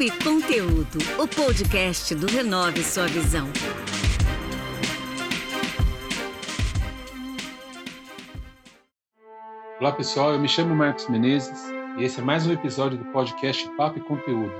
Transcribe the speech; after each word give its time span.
Papo 0.00 0.24
Conteúdo, 0.24 0.98
o 1.18 1.28
podcast 1.28 2.14
do 2.14 2.26
Renove 2.26 2.82
Sua 2.82 3.06
Visão. 3.06 3.46
Olá 9.78 9.92
pessoal, 9.92 10.32
eu 10.32 10.38
me 10.38 10.48
chamo 10.48 10.74
Marcos 10.74 11.06
Menezes 11.10 11.70
e 11.98 12.04
esse 12.04 12.18
é 12.18 12.22
mais 12.22 12.46
um 12.46 12.52
episódio 12.52 12.96
do 12.96 13.04
podcast 13.12 13.68
Papo 13.76 13.98
e 13.98 14.00
Conteúdo. 14.00 14.52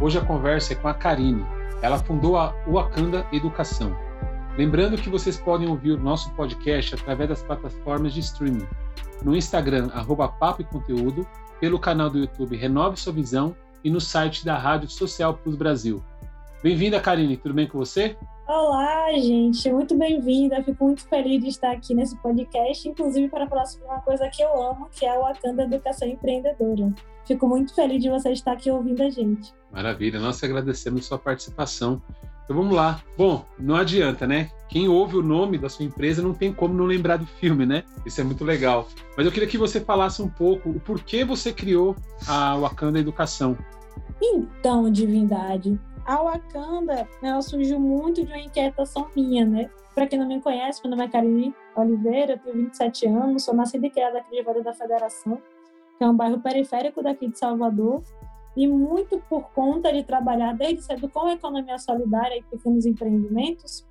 Hoje 0.00 0.18
a 0.18 0.24
conversa 0.24 0.74
é 0.74 0.76
com 0.76 0.86
a 0.86 0.94
Karine. 0.94 1.44
Ela 1.82 1.98
fundou 1.98 2.36
a 2.36 2.54
Wakanda 2.68 3.26
Educação. 3.32 3.96
Lembrando 4.56 5.02
que 5.02 5.10
vocês 5.10 5.36
podem 5.36 5.68
ouvir 5.68 5.92
o 5.92 6.00
nosso 6.00 6.32
podcast 6.34 6.94
através 6.94 7.28
das 7.28 7.42
plataformas 7.42 8.14
de 8.14 8.20
streaming. 8.20 8.68
No 9.24 9.34
Instagram, 9.34 9.90
arroba 9.92 10.28
Papo 10.28 10.62
e 10.62 10.64
Conteúdo, 10.64 11.26
pelo 11.58 11.80
canal 11.80 12.08
do 12.08 12.18
YouTube 12.18 12.56
Renove 12.56 12.96
Sua 12.96 13.12
Visão 13.12 13.56
e 13.82 13.90
no 13.90 14.00
site 14.00 14.44
da 14.44 14.56
Rádio 14.56 14.88
Social 14.88 15.34
Plus 15.34 15.56
Brasil. 15.56 16.02
Bem-vinda, 16.62 17.00
Karine, 17.00 17.36
tudo 17.36 17.54
bem 17.54 17.66
com 17.66 17.78
você? 17.78 18.16
Olá, 18.48 19.12
gente, 19.12 19.72
muito 19.72 19.96
bem-vinda. 19.96 20.62
Fico 20.62 20.84
muito 20.84 21.08
feliz 21.08 21.42
de 21.42 21.48
estar 21.48 21.72
aqui 21.72 21.94
nesse 21.94 22.16
podcast, 22.18 22.88
inclusive 22.88 23.28
para 23.28 23.46
falar 23.48 23.66
sobre 23.66 23.86
uma 23.86 24.00
coisa 24.00 24.28
que 24.28 24.42
eu 24.42 24.62
amo, 24.62 24.88
que 24.92 25.04
é 25.04 25.18
o 25.18 25.22
Wakanda 25.22 25.64
Educação 25.64 26.06
Empreendedora. 26.06 26.94
Fico 27.26 27.48
muito 27.48 27.74
feliz 27.74 28.00
de 28.00 28.08
você 28.08 28.30
estar 28.30 28.52
aqui 28.52 28.70
ouvindo 28.70 29.02
a 29.02 29.10
gente. 29.10 29.52
Maravilha, 29.72 30.20
nós 30.20 30.42
agradecemos 30.44 31.06
sua 31.06 31.18
participação. 31.18 32.00
Então 32.44 32.56
vamos 32.56 32.72
lá. 32.72 33.02
Bom, 33.18 33.44
não 33.58 33.74
adianta, 33.74 34.28
né? 34.28 34.48
Quem 34.68 34.88
ouve 34.88 35.16
o 35.16 35.22
nome 35.22 35.58
da 35.58 35.68
sua 35.68 35.84
empresa 35.84 36.22
não 36.22 36.32
tem 36.32 36.52
como 36.52 36.72
não 36.72 36.84
lembrar 36.84 37.16
do 37.16 37.26
filme, 37.26 37.66
né? 37.66 37.82
Isso 38.06 38.20
é 38.20 38.24
muito 38.24 38.44
legal. 38.44 38.86
Mas 39.16 39.26
eu 39.26 39.32
queria 39.32 39.48
que 39.48 39.58
você 39.58 39.80
falasse 39.80 40.22
um 40.22 40.28
pouco 40.28 40.70
o 40.70 40.78
porquê 40.78 41.24
você 41.24 41.52
criou 41.52 41.96
a 42.28 42.56
Wakanda 42.56 43.00
Educação. 43.00 43.58
Então, 44.20 44.90
divindade, 44.90 45.78
a 46.04 46.22
Wakanda 46.22 47.08
ela 47.22 47.42
surgiu 47.42 47.80
muito 47.80 48.24
de 48.24 48.32
uma 48.32 48.38
inquietação 48.38 49.08
minha, 49.14 49.44
né? 49.44 49.70
Para 49.94 50.06
quem 50.06 50.18
não 50.18 50.28
me 50.28 50.40
conhece, 50.40 50.80
meu 50.84 50.90
nome 50.90 51.04
é 51.04 51.08
Karine 51.08 51.54
Oliveira, 51.74 52.38
tenho 52.38 52.56
27 52.56 53.06
anos, 53.06 53.44
sou 53.44 53.54
nascida 53.54 53.86
e 53.86 53.90
criada 53.90 54.18
aqui 54.18 54.36
de 54.36 54.42
Vale 54.42 54.62
da 54.62 54.74
Federação, 54.74 55.40
que 55.98 56.04
é 56.04 56.08
um 56.08 56.14
bairro 56.14 56.40
periférico 56.40 57.02
daqui 57.02 57.28
de 57.28 57.38
Salvador, 57.38 58.02
e 58.56 58.66
muito 58.66 59.18
por 59.28 59.50
conta 59.50 59.92
de 59.92 60.02
trabalhar 60.02 60.52
desde 60.54 60.82
cedo 60.82 61.08
com 61.08 61.26
a 61.26 61.32
economia 61.32 61.78
solidária 61.78 62.38
e 62.38 62.42
pequenos 62.42 62.86
empreendimentos, 62.86 63.86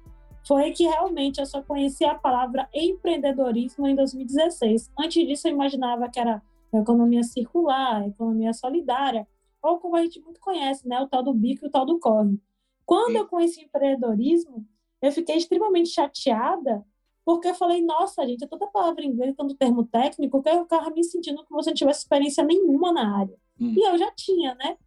foi 0.47 0.71
que 0.71 0.83
realmente 0.83 1.39
eu 1.39 1.45
só 1.45 1.61
conheci 1.61 2.05
a 2.05 2.15
palavra 2.15 2.67
empreendedorismo 2.73 3.87
em 3.87 3.95
2016. 3.95 4.91
Antes 4.97 5.27
disso, 5.27 5.47
eu 5.47 5.53
imaginava 5.53 6.07
que 6.09 6.19
era 6.19 6.41
economia 6.73 7.23
circular, 7.23 8.07
economia 8.07 8.53
solidária, 8.53 9.27
ou 9.65 9.79
como 9.79 9.95
a 9.95 10.01
gente 10.01 10.21
muito 10.21 10.39
conhece, 10.39 10.87
né, 10.87 11.01
o 11.01 11.07
tal 11.07 11.23
do 11.23 11.33
bico 11.33 11.65
e 11.65 11.67
o 11.67 11.71
tal 11.71 11.85
do 11.85 11.99
corre. 11.99 12.39
Quando 12.85 13.15
eu 13.15 13.27
conheci 13.27 13.61
empreendedorismo, 13.63 14.65
eu 15.01 15.11
fiquei 15.11 15.35
extremamente 15.37 15.89
chateada, 15.89 16.85
porque 17.25 17.47
eu 17.47 17.55
falei, 17.55 17.81
nossa, 17.81 18.25
gente, 18.25 18.43
é 18.43 18.47
toda 18.47 18.67
palavra 18.67 19.03
em 19.03 19.07
inglês, 19.07 19.33
tanto 19.35 19.55
termo 19.55 19.83
técnico, 19.85 20.41
que 20.43 20.49
eu 20.49 20.61
ficava 20.61 20.91
me 20.91 21.03
sentindo 21.03 21.43
como 21.45 21.61
se 21.63 21.69
eu 21.69 21.71
não 21.71 21.75
tivesse 21.75 22.01
experiência 22.01 22.43
nenhuma 22.43 22.93
na 22.93 23.19
área. 23.19 23.35
Hum. 23.59 23.73
E 23.75 23.79
eu 23.79 23.97
já 23.97 24.11
tinha, 24.11 24.53
né? 24.55 24.77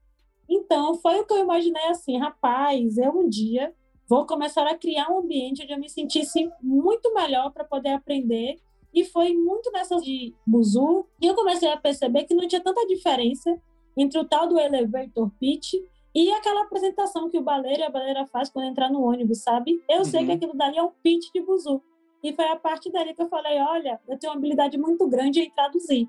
Então, 0.48 0.94
foi 0.94 1.18
o 1.18 1.26
que 1.26 1.32
eu 1.32 1.38
imaginei 1.38 1.84
assim, 1.88 2.16
rapaz, 2.16 2.96
eu 2.96 3.10
um 3.10 3.28
dia 3.28 3.74
vou 4.08 4.24
começar 4.24 4.66
a 4.66 4.78
criar 4.78 5.10
um 5.10 5.18
ambiente 5.18 5.62
onde 5.62 5.72
eu 5.72 5.78
me 5.78 5.90
sentisse 5.90 6.50
muito 6.62 7.12
melhor 7.12 7.52
para 7.52 7.64
poder 7.64 7.90
aprender. 7.90 8.56
E 8.94 9.04
foi 9.04 9.34
muito 9.34 9.70
nessa 9.70 9.96
de 9.96 10.34
buzu 10.46 11.04
que 11.20 11.26
eu 11.26 11.34
comecei 11.34 11.68
a 11.70 11.76
perceber 11.76 12.24
que 12.24 12.34
não 12.34 12.48
tinha 12.48 12.62
tanta 12.62 12.86
diferença 12.86 13.60
entre 13.98 14.18
o 14.18 14.24
tal 14.24 14.46
do 14.46 14.58
elevator 14.58 15.30
pitch 15.38 15.74
e 16.14 16.30
aquela 16.32 16.62
apresentação 16.62 17.28
que 17.28 17.36
o 17.36 17.42
baleiro 17.42 17.80
e 17.80 17.84
a 17.84 17.90
baleira 17.90 18.26
faz 18.26 18.48
quando 18.48 18.66
entrar 18.66 18.90
no 18.90 19.02
ônibus, 19.02 19.42
sabe? 19.42 19.82
Eu 19.88 19.98
uhum. 19.98 20.04
sei 20.04 20.20
que 20.20 20.30
uhum. 20.30 20.36
aquilo 20.36 20.54
dali 20.54 20.78
é 20.78 20.82
um 20.82 20.90
pitch 21.02 21.32
de 21.34 21.40
buzu. 21.40 21.82
E 22.22 22.32
foi 22.32 22.48
a 22.48 22.56
partir 22.56 22.90
dali 22.90 23.14
que 23.14 23.22
eu 23.22 23.28
falei, 23.28 23.60
olha, 23.60 24.00
eu 24.08 24.18
tenho 24.18 24.32
uma 24.32 24.38
habilidade 24.38 24.76
muito 24.78 25.06
grande 25.06 25.40
em 25.40 25.50
traduzir. 25.50 26.08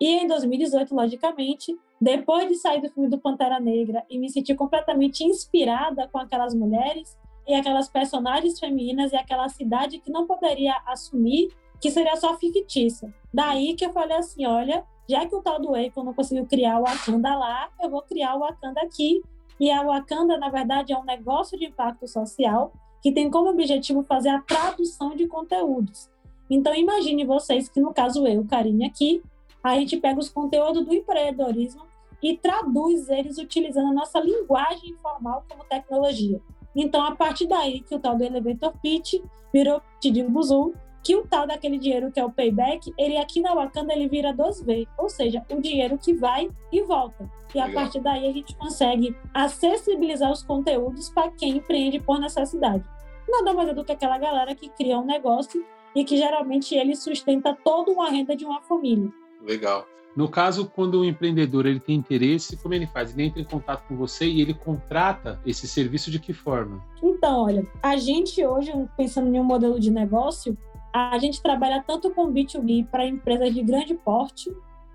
E 0.00 0.08
em 0.08 0.26
2018, 0.26 0.94
logicamente, 0.94 1.76
depois 2.00 2.48
de 2.48 2.56
sair 2.56 2.80
do 2.80 2.90
filme 2.90 3.08
do 3.08 3.18
Pantera 3.18 3.58
Negra 3.58 4.04
e 4.10 4.18
me 4.18 4.28
sentir 4.28 4.54
completamente 4.54 5.24
inspirada 5.24 6.08
com 6.08 6.18
aquelas 6.18 6.54
mulheres 6.54 7.16
e 7.46 7.54
aquelas 7.54 7.88
personagens 7.88 8.58
femininas 8.58 9.12
e 9.12 9.16
aquela 9.16 9.48
cidade 9.48 9.98
que 9.98 10.10
não 10.10 10.26
poderia 10.26 10.74
assumir 10.86 11.48
que 11.80 11.90
seria 11.90 12.16
só 12.16 12.36
fictícia. 12.36 13.14
Daí 13.32 13.74
que 13.74 13.84
eu 13.84 13.92
falei 13.92 14.16
assim, 14.16 14.44
olha, 14.46 14.84
já 15.08 15.26
que 15.26 15.34
o 15.34 15.42
tal 15.42 15.60
do 15.60 15.74
Akon 15.74 16.04
não 16.04 16.14
conseguiu 16.14 16.46
criar 16.46 16.78
o 16.78 16.84
Wakanda 16.84 17.34
lá, 17.36 17.68
eu 17.80 17.88
vou 17.88 18.02
criar 18.02 18.34
o 18.36 18.40
Wakanda 18.40 18.80
aqui. 18.80 19.22
E 19.58 19.70
a 19.70 19.82
Wakanda, 19.82 20.36
na 20.36 20.48
verdade, 20.48 20.92
é 20.92 20.98
um 20.98 21.04
negócio 21.04 21.58
de 21.58 21.66
impacto 21.66 22.06
social 22.06 22.72
que 23.02 23.12
tem 23.12 23.30
como 23.30 23.50
objetivo 23.50 24.02
fazer 24.02 24.30
a 24.30 24.40
tradução 24.40 25.14
de 25.14 25.26
conteúdos. 25.26 26.10
Então, 26.50 26.74
imagine 26.74 27.24
vocês 27.24 27.68
que, 27.68 27.80
no 27.80 27.92
caso 27.92 28.26
eu, 28.26 28.44
Karine, 28.44 28.86
aqui, 28.86 29.22
a 29.62 29.74
gente 29.76 29.96
pega 29.96 30.18
os 30.18 30.28
conteúdos 30.28 30.84
do 30.84 30.94
empreendedorismo 30.94 31.82
e 32.22 32.36
traduz 32.36 33.08
eles 33.08 33.38
utilizando 33.38 33.90
a 33.90 33.94
nossa 33.94 34.18
linguagem 34.20 34.90
informal 34.90 35.44
como 35.48 35.64
tecnologia. 35.64 36.40
Então, 36.74 37.04
a 37.04 37.14
partir 37.14 37.46
daí 37.46 37.80
que 37.80 37.94
o 37.94 37.98
tal 37.98 38.16
do 38.16 38.24
Elevator 38.24 38.72
Pitch 38.82 39.14
virou 39.52 39.80
de 40.00 40.22
Buzu, 40.22 40.74
que 41.06 41.14
o 41.14 41.24
tal 41.24 41.46
daquele 41.46 41.78
dinheiro 41.78 42.10
que 42.10 42.18
é 42.18 42.24
o 42.24 42.32
payback, 42.32 42.92
ele 42.98 43.16
aqui 43.16 43.40
na 43.40 43.54
Wakanda 43.54 43.92
ele 43.92 44.08
vira 44.08 44.34
2V, 44.34 44.88
ou 44.98 45.08
seja, 45.08 45.40
o 45.48 45.60
dinheiro 45.60 45.96
que 45.96 46.12
vai 46.12 46.50
e 46.72 46.82
volta. 46.82 47.30
E 47.54 47.60
a 47.60 47.72
partir 47.72 48.00
daí 48.00 48.28
a 48.28 48.32
gente 48.32 48.56
consegue 48.56 49.16
acessibilizar 49.32 50.32
os 50.32 50.42
conteúdos 50.42 51.08
para 51.10 51.30
quem 51.30 51.58
empreende 51.58 52.00
por 52.00 52.18
necessidade. 52.18 52.82
Nada 53.28 53.54
mais 53.54 53.68
é 53.68 53.74
do 53.74 53.84
que 53.84 53.92
aquela 53.92 54.18
galera 54.18 54.52
que 54.56 54.68
cria 54.68 54.98
um 54.98 55.06
negócio 55.06 55.64
e 55.94 56.04
que 56.04 56.16
geralmente 56.16 56.74
ele 56.74 56.96
sustenta 56.96 57.56
toda 57.64 57.92
uma 57.92 58.10
renda 58.10 58.34
de 58.34 58.44
uma 58.44 58.60
família. 58.62 59.08
Legal. 59.40 59.86
No 60.16 60.28
caso, 60.28 60.68
quando 60.74 61.00
o 61.00 61.04
empreendedor 61.04 61.66
ele 61.66 61.78
tem 61.78 61.94
interesse, 61.94 62.56
como 62.56 62.74
ele 62.74 62.86
faz? 62.86 63.12
Ele 63.12 63.28
entra 63.28 63.40
em 63.40 63.44
contato 63.44 63.86
com 63.86 63.94
você 63.94 64.26
e 64.26 64.40
ele 64.40 64.54
contrata 64.54 65.38
esse 65.46 65.68
serviço 65.68 66.10
de 66.10 66.18
que 66.18 66.32
forma? 66.32 66.82
Então, 67.00 67.44
olha, 67.44 67.64
a 67.80 67.96
gente 67.96 68.44
hoje, 68.44 68.72
pensando 68.96 69.32
em 69.32 69.38
um 69.38 69.44
modelo 69.44 69.78
de 69.78 69.90
negócio, 69.90 70.56
a 70.96 71.18
gente 71.18 71.42
trabalha 71.42 71.84
tanto 71.86 72.10
com 72.10 72.32
B2B 72.32 72.86
para 72.88 73.06
empresas 73.06 73.52
de 73.52 73.62
grande 73.62 73.94
porte, 73.94 74.50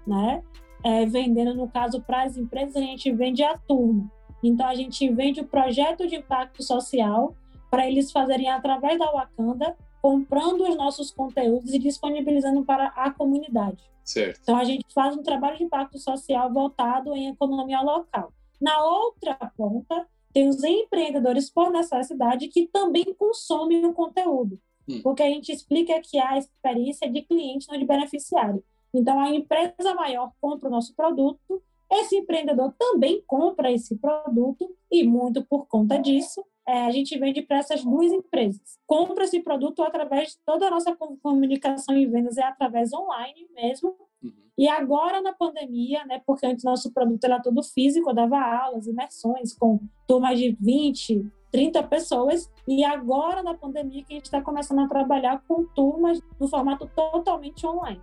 né? 0.05 0.43
É, 0.83 1.05
vendendo, 1.05 1.53
no 1.53 1.69
caso, 1.69 2.01
para 2.01 2.23
as 2.23 2.35
empresas, 2.37 2.75
a 2.75 2.81
gente 2.81 3.11
vende 3.11 3.43
a 3.43 3.55
turma. 3.55 4.11
Então, 4.43 4.65
a 4.65 4.73
gente 4.73 5.07
vende 5.09 5.41
o 5.41 5.45
projeto 5.45 6.07
de 6.07 6.15
impacto 6.15 6.63
social 6.63 7.35
para 7.69 7.87
eles 7.87 8.11
fazerem 8.11 8.49
através 8.49 8.97
da 8.97 9.11
Wakanda, 9.11 9.77
comprando 10.01 10.67
os 10.67 10.75
nossos 10.75 11.11
conteúdos 11.11 11.71
e 11.71 11.77
disponibilizando 11.77 12.65
para 12.65 12.87
a 12.87 13.11
comunidade. 13.11 13.83
Certo. 14.03 14.39
Então, 14.41 14.57
a 14.57 14.63
gente 14.63 14.85
faz 14.91 15.15
um 15.15 15.21
trabalho 15.21 15.57
de 15.57 15.63
impacto 15.65 15.99
social 15.99 16.51
voltado 16.51 17.15
em 17.15 17.29
economia 17.29 17.81
local. 17.81 18.33
Na 18.59 18.83
outra 18.83 19.35
ponta, 19.55 20.07
tem 20.33 20.49
os 20.49 20.63
empreendedores 20.63 21.51
por 21.51 21.69
necessidade 21.69 22.47
que 22.47 22.67
também 22.67 23.13
consomem 23.13 23.85
o 23.85 23.93
conteúdo. 23.93 24.59
Hum. 24.91 25.01
Porque 25.01 25.23
a 25.23 25.29
gente 25.29 25.51
explica 25.51 25.99
que 26.01 26.19
a 26.19 26.37
experiência 26.37 27.05
é 27.05 27.09
de 27.09 27.21
cliente, 27.21 27.67
não 27.69 27.77
de 27.77 27.85
beneficiário. 27.85 28.63
Então, 28.93 29.19
a 29.19 29.29
empresa 29.29 29.93
maior 29.95 30.31
compra 30.41 30.67
o 30.67 30.71
nosso 30.71 30.95
produto, 30.95 31.61
esse 31.91 32.15
empreendedor 32.15 32.73
também 32.77 33.21
compra 33.27 33.71
esse 33.71 33.97
produto, 33.97 34.73
e 34.89 35.03
muito 35.03 35.43
por 35.45 35.67
conta 35.67 35.97
disso, 35.97 36.43
é, 36.67 36.85
a 36.85 36.91
gente 36.91 37.17
vende 37.17 37.41
para 37.41 37.57
essas 37.57 37.83
duas 37.83 38.11
empresas. 38.11 38.77
Compra 38.85 39.23
esse 39.23 39.41
produto 39.41 39.81
através 39.83 40.31
de 40.31 40.37
toda 40.45 40.67
a 40.67 40.71
nossa 40.71 40.95
comunicação 41.21 41.97
e 41.97 42.05
vendas, 42.05 42.37
é 42.37 42.43
através 42.43 42.93
online 42.93 43.47
mesmo. 43.53 43.95
Uhum. 44.23 44.31
E 44.57 44.69
agora, 44.69 45.21
na 45.21 45.33
pandemia, 45.33 46.05
né, 46.05 46.21
porque 46.25 46.45
antes 46.45 46.63
nosso 46.63 46.93
produto 46.93 47.23
era 47.23 47.41
todo 47.41 47.63
físico, 47.63 48.09
eu 48.09 48.15
dava 48.15 48.39
aulas, 48.39 48.87
imersões 48.87 49.53
com 49.53 49.79
turmas 50.07 50.37
de 50.37 50.55
20, 50.61 51.25
30 51.51 51.83
pessoas. 51.83 52.49
E 52.67 52.83
agora, 52.83 53.43
na 53.43 53.53
pandemia, 53.53 54.03
que 54.03 54.13
a 54.13 54.15
gente 54.15 54.25
está 54.25 54.41
começando 54.41 54.79
a 54.79 54.87
trabalhar 54.87 55.41
com 55.47 55.65
turmas 55.65 56.19
no 56.39 56.47
formato 56.47 56.89
totalmente 56.95 57.65
online. 57.65 58.01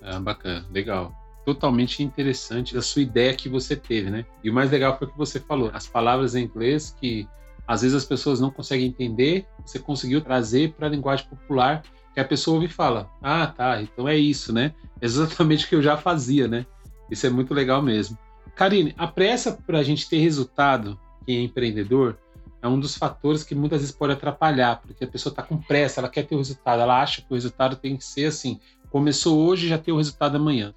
Ah, 0.00 0.20
bacana, 0.20 0.66
legal. 0.70 1.12
Totalmente 1.44 2.02
interessante 2.02 2.76
a 2.76 2.82
sua 2.82 3.02
ideia 3.02 3.34
que 3.34 3.48
você 3.48 3.74
teve, 3.74 4.10
né? 4.10 4.24
E 4.44 4.50
o 4.50 4.52
mais 4.52 4.70
legal 4.70 4.96
foi 4.98 5.08
o 5.08 5.10
que 5.10 5.18
você 5.18 5.40
falou, 5.40 5.70
as 5.72 5.86
palavras 5.86 6.34
em 6.34 6.44
inglês 6.44 6.94
que 7.00 7.26
às 7.66 7.82
vezes 7.82 7.94
as 7.94 8.04
pessoas 8.04 8.40
não 8.40 8.50
conseguem 8.50 8.86
entender, 8.86 9.46
você 9.64 9.78
conseguiu 9.78 10.22
trazer 10.22 10.72
para 10.72 10.86
a 10.86 10.90
linguagem 10.90 11.28
popular 11.28 11.82
que 12.14 12.20
a 12.20 12.24
pessoa 12.24 12.54
ouve 12.54 12.66
e 12.66 12.70
fala: 12.70 13.10
Ah, 13.22 13.46
tá, 13.46 13.82
então 13.82 14.08
é 14.08 14.16
isso, 14.16 14.52
né? 14.52 14.74
Exatamente 15.00 15.66
o 15.66 15.68
que 15.68 15.74
eu 15.74 15.82
já 15.82 15.96
fazia, 15.96 16.48
né? 16.48 16.64
Isso 17.10 17.26
é 17.26 17.30
muito 17.30 17.52
legal 17.52 17.82
mesmo. 17.82 18.16
Karine, 18.56 18.94
a 18.96 19.06
pressa 19.06 19.52
para 19.52 19.78
a 19.78 19.82
gente 19.82 20.08
ter 20.08 20.18
resultado, 20.18 20.98
quem 21.26 21.38
é 21.38 21.42
empreendedor, 21.42 22.18
é 22.62 22.68
um 22.68 22.78
dos 22.78 22.96
fatores 22.96 23.44
que 23.44 23.54
muitas 23.54 23.80
vezes 23.80 23.94
pode 23.94 24.12
atrapalhar, 24.12 24.80
porque 24.80 25.04
a 25.04 25.08
pessoa 25.08 25.30
está 25.30 25.42
com 25.42 25.56
pressa, 25.56 26.00
ela 26.00 26.08
quer 26.08 26.26
ter 26.26 26.34
o 26.34 26.38
resultado, 26.38 26.82
ela 26.82 27.00
acha 27.00 27.22
que 27.22 27.30
o 27.30 27.34
resultado 27.34 27.76
tem 27.76 27.96
que 27.96 28.04
ser 28.04 28.26
assim, 28.26 28.58
começou 28.90 29.38
hoje 29.38 29.68
já 29.68 29.78
tem 29.78 29.92
o 29.94 29.98
resultado 29.98 30.36
amanhã. 30.36 30.74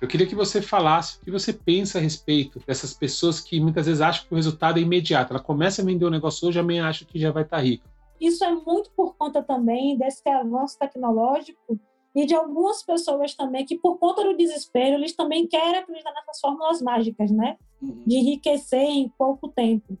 Eu 0.00 0.08
queria 0.08 0.26
que 0.26 0.34
você 0.34 0.62
falasse 0.62 1.18
o 1.18 1.20
que 1.20 1.30
você 1.30 1.52
pensa 1.52 1.98
a 1.98 2.00
respeito 2.00 2.60
dessas 2.66 2.94
pessoas 2.94 3.40
que 3.40 3.60
muitas 3.60 3.86
vezes 3.86 4.00
acham 4.00 4.26
que 4.26 4.32
o 4.32 4.36
resultado 4.36 4.78
é 4.78 4.82
imediato. 4.82 5.32
Ela 5.32 5.42
começa 5.42 5.82
a 5.82 5.84
vender 5.84 6.06
um 6.06 6.10
negócio 6.10 6.48
hoje, 6.48 6.58
amanhã 6.58 6.88
acha 6.88 7.04
que 7.04 7.18
já 7.18 7.30
vai 7.30 7.42
estar 7.42 7.58
rica. 7.60 7.84
Isso 8.20 8.42
é 8.44 8.54
muito 8.54 8.90
por 8.96 9.14
conta 9.16 9.42
também 9.42 9.98
desse 9.98 10.26
avanço 10.28 10.78
tecnológico 10.78 11.78
e 12.14 12.24
de 12.24 12.34
algumas 12.34 12.82
pessoas 12.82 13.34
também 13.34 13.66
que, 13.66 13.76
por 13.76 13.98
conta 13.98 14.22
do 14.22 14.36
desespero, 14.36 14.94
eles 14.94 15.14
também 15.14 15.46
querem 15.46 15.80
acreditar 15.80 16.12
nessas 16.12 16.40
fórmulas 16.40 16.80
mágicas, 16.80 17.30
né? 17.30 17.56
Uhum. 17.82 18.04
De 18.06 18.16
enriquecer 18.16 18.88
em 18.88 19.08
pouco 19.18 19.48
tempo. 19.48 19.98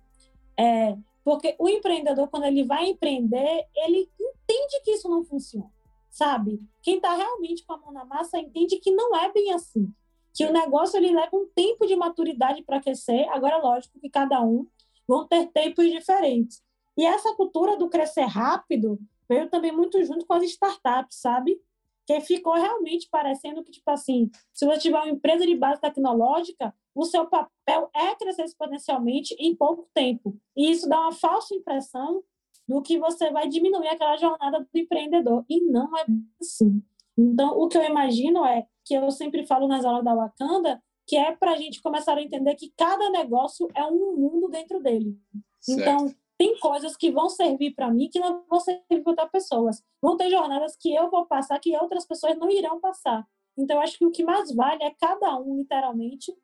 É, 0.58 0.96
porque 1.24 1.56
o 1.58 1.68
empreendedor, 1.68 2.28
quando 2.28 2.44
ele 2.44 2.62
vai 2.64 2.90
empreender, 2.90 3.66
ele 3.74 4.10
entende 4.20 4.80
que 4.84 4.90
isso 4.92 5.08
não 5.08 5.24
funciona, 5.24 5.70
sabe? 6.10 6.60
Quem 6.82 6.96
está 6.96 7.14
realmente 7.14 7.64
com 7.64 7.72
a 7.72 7.78
mão 7.78 7.92
na 7.92 8.04
massa 8.04 8.38
entende 8.38 8.78
que 8.78 8.90
não 8.90 9.16
é 9.16 9.32
bem 9.32 9.52
assim. 9.52 9.90
Que 10.34 10.44
o 10.44 10.52
negócio 10.52 10.96
ele 10.98 11.12
leva 11.12 11.34
um 11.34 11.46
tempo 11.54 11.86
de 11.86 11.96
maturidade 11.96 12.62
para 12.62 12.80
crescer. 12.80 13.26
Agora, 13.30 13.56
lógico 13.56 13.98
que 14.00 14.10
cada 14.10 14.42
um 14.42 14.66
vão 15.08 15.26
ter 15.26 15.46
tempos 15.46 15.90
diferentes. 15.90 16.62
E 16.96 17.06
essa 17.06 17.34
cultura 17.34 17.76
do 17.76 17.88
crescer 17.88 18.24
rápido 18.24 18.98
veio 19.28 19.48
também 19.48 19.72
muito 19.72 20.02
junto 20.04 20.26
com 20.26 20.34
as 20.34 20.42
startups, 20.42 21.20
sabe? 21.20 21.60
Que 22.06 22.20
ficou 22.20 22.54
realmente 22.54 23.08
parecendo 23.10 23.62
que, 23.64 23.72
tipo 23.72 23.90
assim, 23.90 24.30
se 24.52 24.66
você 24.66 24.78
tiver 24.78 24.98
uma 24.98 25.08
empresa 25.08 25.46
de 25.46 25.56
base 25.56 25.80
tecnológica, 25.80 26.74
o 26.94 27.04
seu 27.04 27.26
papel 27.26 27.90
é 27.94 28.14
crescer 28.14 28.44
exponencialmente 28.44 29.34
em 29.38 29.54
pouco 29.54 29.88
tempo. 29.94 30.36
E 30.56 30.70
isso 30.70 30.88
dá 30.88 31.00
uma 31.00 31.12
falsa 31.12 31.54
impressão 31.54 32.22
do 32.68 32.80
que 32.82 32.98
você 32.98 33.30
vai 33.30 33.48
diminuir 33.48 33.88
aquela 33.88 34.16
jornada 34.16 34.60
do 34.60 34.78
empreendedor. 34.78 35.44
E 35.48 35.60
não 35.60 35.96
é 35.98 36.06
assim. 36.40 36.82
Então, 37.16 37.58
o 37.58 37.68
que 37.68 37.78
eu 37.78 37.84
imagino 37.84 38.44
é 38.44 38.66
que 38.84 38.94
eu 38.94 39.10
sempre 39.10 39.46
falo 39.46 39.68
nas 39.68 39.84
aulas 39.84 40.04
da 40.04 40.14
Wakanda, 40.14 40.82
que 41.06 41.16
é 41.16 41.34
para 41.34 41.52
a 41.52 41.56
gente 41.56 41.80
começar 41.82 42.16
a 42.16 42.22
entender 42.22 42.54
que 42.54 42.72
cada 42.76 43.10
negócio 43.10 43.68
é 43.74 43.84
um 43.84 44.16
mundo 44.16 44.48
dentro 44.48 44.80
dele. 44.80 45.16
Certo. 45.60 45.80
Então, 45.80 46.14
tem 46.36 46.58
coisas 46.58 46.96
que 46.96 47.10
vão 47.10 47.28
servir 47.28 47.74
para 47.74 47.90
mim 47.90 48.08
que 48.08 48.18
não 48.18 48.44
vão 48.48 48.60
servir 48.60 49.02
para 49.02 49.10
outras 49.10 49.30
pessoas. 49.30 49.82
Vão 50.02 50.16
ter 50.16 50.30
jornadas 50.30 50.76
que 50.76 50.94
eu 50.94 51.10
vou 51.10 51.26
passar 51.26 51.58
que 51.60 51.76
outras 51.76 52.06
pessoas 52.06 52.36
não 52.36 52.50
irão 52.50 52.80
passar. 52.80 53.26
Então, 53.56 53.80
acho 53.80 53.98
que 53.98 54.04
o 54.04 54.10
que 54.10 54.24
mais 54.24 54.52
vale 54.52 54.82
é 54.82 54.92
cada 55.00 55.38
um, 55.38 55.56
literalmente, 55.56 56.36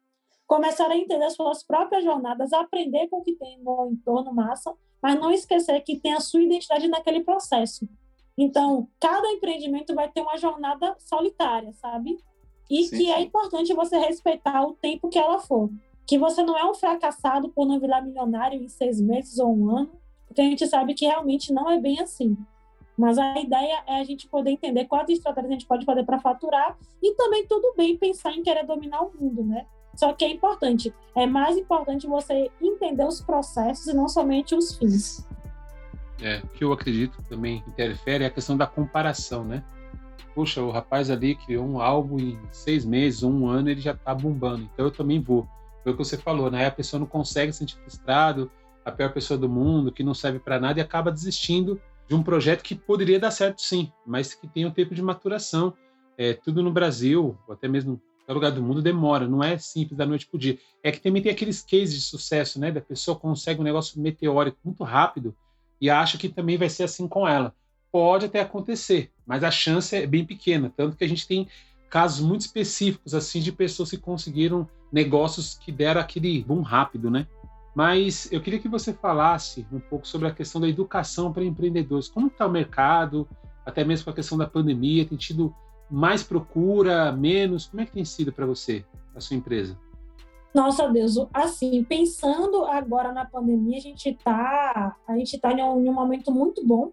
começar 0.47 0.89
a 0.91 0.97
entender 0.97 1.29
suas 1.31 1.63
próprias 1.65 2.05
jornadas, 2.05 2.53
aprender 2.53 3.09
com 3.09 3.19
o 3.19 3.23
que 3.23 3.35
tem 3.35 3.59
no 3.59 3.91
entorno 3.91 4.33
massa, 4.33 4.73
mas 5.03 5.19
não 5.19 5.33
esquecer 5.33 5.81
que 5.81 5.99
tem 5.99 6.13
a 6.13 6.21
sua 6.21 6.43
identidade 6.43 6.87
naquele 6.89 7.25
processo. 7.25 7.89
Então, 8.39 8.89
cada 9.01 9.29
empreendimento 9.33 9.95
vai 9.95 10.11
ter 10.11 10.21
uma 10.21 10.37
jornada 10.37 10.97
solitária, 10.99 11.73
sabe? 11.73 12.19
E 12.71 12.85
sim, 12.85 12.97
que 12.97 13.11
é 13.11 13.15
sim. 13.15 13.21
é 13.21 13.23
importante 13.23 13.75
você 13.75 13.99
respeitar 13.99 14.63
o 14.65 14.75
tempo 14.75 15.09
que 15.09 15.19
ela 15.19 15.41
for. 15.41 15.69
Que 16.11 16.19
você 16.19 16.43
não 16.43 16.59
é 16.59 16.69
um 16.69 16.75
fracassado 16.75 17.51
por 17.51 17.65
não 17.65 17.79
virar 17.79 18.03
milionário 18.03 18.61
em 18.61 18.67
seis 18.69 19.01
meses 19.01 19.39
ou 19.39 19.57
um 19.57 19.71
ano, 19.71 19.91
porque 20.27 20.41
a 20.41 20.45
gente 20.45 20.67
sabe 20.67 20.93
que 20.93 21.07
realmente 21.07 21.53
não 21.53 21.71
é 21.71 21.79
bem 21.79 22.01
assim. 22.01 22.37
Mas 22.99 23.17
a 23.17 23.39
ideia 23.39 23.85
é 23.87 24.01
a 24.01 24.03
gente 24.03 24.27
poder 24.27 24.51
entender 24.51 24.87
quais 24.87 25.09
estratégias 25.09 25.49
a 25.49 25.53
gente 25.53 25.67
pode 25.67 25.85
fazer 25.85 26.03
para 26.03 26.19
faturar 26.19 26.77
e 27.01 27.15
também 27.15 27.47
tudo 27.47 27.75
bem 27.77 27.97
pensar 27.97 28.33
em 28.33 28.43
querer 28.43 28.67
dominar 28.67 29.03
o 29.03 29.12
mundo, 29.17 29.45
né? 29.45 29.67
Só 29.95 30.12
que 30.12 30.25
é 30.25 30.31
importante, 30.31 30.93
é 31.15 31.27
mais 31.29 31.57
importante 31.57 32.09
você 32.09 32.51
entender 32.61 33.06
os 33.06 33.21
processos 33.21 33.87
e 33.87 33.95
não 33.95 34.09
somente 34.09 34.53
os 34.53 34.77
fins. 34.77 35.25
É, 36.21 36.41
o 36.43 36.49
que 36.49 36.65
eu 36.65 36.73
acredito 36.73 37.19
que 37.19 37.29
também 37.29 37.63
interfere 37.69 38.25
é 38.25 38.27
a 38.27 38.31
questão 38.31 38.56
da 38.56 38.67
comparação, 38.67 39.45
né? 39.45 39.63
Poxa, 40.35 40.61
o 40.61 40.73
rapaz 40.73 41.09
ali 41.09 41.37
criou 41.37 41.65
um 41.65 41.81
álbum 41.81 42.19
em 42.19 42.37
seis 42.51 42.85
meses 42.85 43.23
um 43.23 43.47
ano, 43.47 43.71
ele 43.71 43.81
já 43.81 43.95
tá 43.95 44.13
bombando, 44.13 44.69
então 44.75 44.87
eu 44.87 44.91
também 44.91 45.21
vou. 45.21 45.47
Foi 45.82 45.93
o 45.93 45.97
que 45.97 46.05
você 46.05 46.17
falou, 46.17 46.50
né? 46.50 46.67
A 46.67 46.71
pessoa 46.71 47.00
não 47.00 47.06
consegue 47.06 47.53
se 47.53 47.59
sentir 47.59 47.77
frustrado, 47.77 48.50
a 48.85 48.91
pior 48.91 49.12
pessoa 49.12 49.38
do 49.38 49.49
mundo, 49.49 49.93
que 49.93 50.03
não 50.03 50.15
serve 50.15 50.38
para 50.38 50.61
nada 50.61 50.79
e 50.79 50.82
acaba 50.82 51.11
desistindo 51.11 51.81
de 52.09 52.15
um 52.15 52.23
projeto 52.23 52.62
que 52.62 52.75
poderia 52.75 53.21
dar 53.21 53.31
certo 53.31 53.62
sim, 53.62 53.93
mas 54.06 54.35
que 54.35 54.49
tem 54.49 54.67
um 54.67 54.71
tempo 54.71 54.94
de 54.94 55.03
maturação. 55.03 55.73
É, 56.19 56.35
tudo 56.35 56.62
no 56.62 56.71
Brasil, 56.71 57.38
ou 57.47 57.55
até 57.55 57.67
mesmo 57.67 58.00
qualquer 58.31 58.35
lugar 58.35 58.50
do 58.53 58.62
mundo 58.62 58.82
demora, 58.82 59.27
não 59.27 59.43
é 59.43 59.59
simples 59.59 59.97
da 59.97 60.06
noite 60.06 60.27
para 60.27 60.37
o 60.37 60.41
dia. 60.41 60.59
É 60.82 60.93
que 60.93 61.00
também 61.00 61.23
tem 61.23 61.32
aqueles 61.32 61.62
cases 61.62 61.94
de 61.94 62.00
sucesso, 62.00 62.61
né? 62.61 62.71
Da 62.71 62.81
pessoa 62.81 63.19
consegue 63.19 63.61
um 63.61 63.65
negócio 63.65 64.00
meteórico 64.00 64.59
muito 64.65 64.85
rápido 64.85 65.35
e 65.81 65.91
acha 65.91 66.19
que 66.19 66.29
também 66.29 66.56
vai 66.56 66.69
ser 66.69 66.85
assim 66.85 67.09
com 67.09 67.27
ela. 67.27 67.55
Pode 67.91 68.27
até 68.27 68.41
acontecer, 68.41 69.11
mas 69.27 69.43
a 69.43 69.50
chance 69.50 69.97
é 69.97 70.06
bem 70.06 70.25
pequena, 70.25 70.73
tanto 70.77 70.97
que 70.97 71.05
a 71.05 71.09
gente 71.09 71.27
tem 71.27 71.49
casos 71.88 72.25
muito 72.25 72.43
específicos 72.43 73.15
assim 73.15 73.41
de 73.41 73.50
pessoas 73.50 73.91
que 73.91 73.97
conseguiram 73.97 74.69
negócios 74.93 75.55
que 75.55 75.71
deram 75.71 76.01
aquele 76.01 76.43
boom 76.43 76.63
rápido, 76.63 77.11
né? 77.11 77.27
Mas 77.75 78.31
eu 78.33 78.41
queria 78.41 78.59
que 78.59 78.69
você 78.69 78.93
falasse 78.93 79.67
um 79.73 79.79
pouco 79.79 80.07
sobre 80.07 80.29
a 80.29 80.35
questão 80.35 80.61
da 80.61 80.69
educação 80.69 81.33
para 81.33 81.45
empreendedores. 81.45 82.09
Como 82.09 82.27
está 82.27 82.47
o 82.47 82.51
mercado, 82.51 83.29
até 83.65 83.85
mesmo 83.85 84.05
com 84.05 84.11
a 84.11 84.15
questão 84.15 84.37
da 84.37 84.47
pandemia, 84.47 85.07
tem 85.07 85.17
tido 85.17 85.55
mais 85.91 86.23
procura, 86.23 87.13
menos? 87.13 87.67
Como 87.67 87.81
é 87.83 87.87
que 87.87 87.93
tem 87.93 88.05
sido 88.05 88.33
para 88.33 88.47
você, 88.47 88.85
a 89.15 89.21
sua 89.21 89.37
empresa? 89.37 89.79
Nossa 90.53 90.89
Deus, 90.89 91.15
assim, 91.33 91.85
pensando 91.85 92.65
agora 92.65 93.13
na 93.13 93.25
pandemia, 93.25 93.79
a 93.79 93.81
gente 93.81 94.09
está 94.09 94.97
a 95.07 95.17
gente 95.17 95.39
tá 95.39 95.53
em 95.53 95.63
um, 95.63 95.85
em 95.85 95.89
um 95.89 95.93
momento 95.93 96.33
muito 96.33 96.67
bom. 96.67 96.93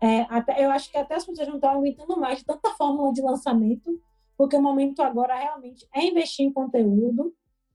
É, 0.00 0.22
até, 0.28 0.64
eu 0.64 0.70
acho 0.70 0.90
que 0.90 0.96
até 0.96 1.14
as 1.14 1.24
pessoas 1.24 1.48
não 1.48 1.56
estão 1.56 1.70
aguentando 1.70 2.16
mais 2.16 2.42
tanta 2.42 2.70
fórmula 2.70 3.12
de 3.12 3.22
lançamento, 3.22 4.00
porque 4.36 4.56
o 4.56 4.62
momento 4.62 5.02
agora 5.02 5.34
realmente 5.34 5.86
é 5.94 6.04
investir 6.04 6.46
em 6.46 6.52
conteúdo. 6.52 7.34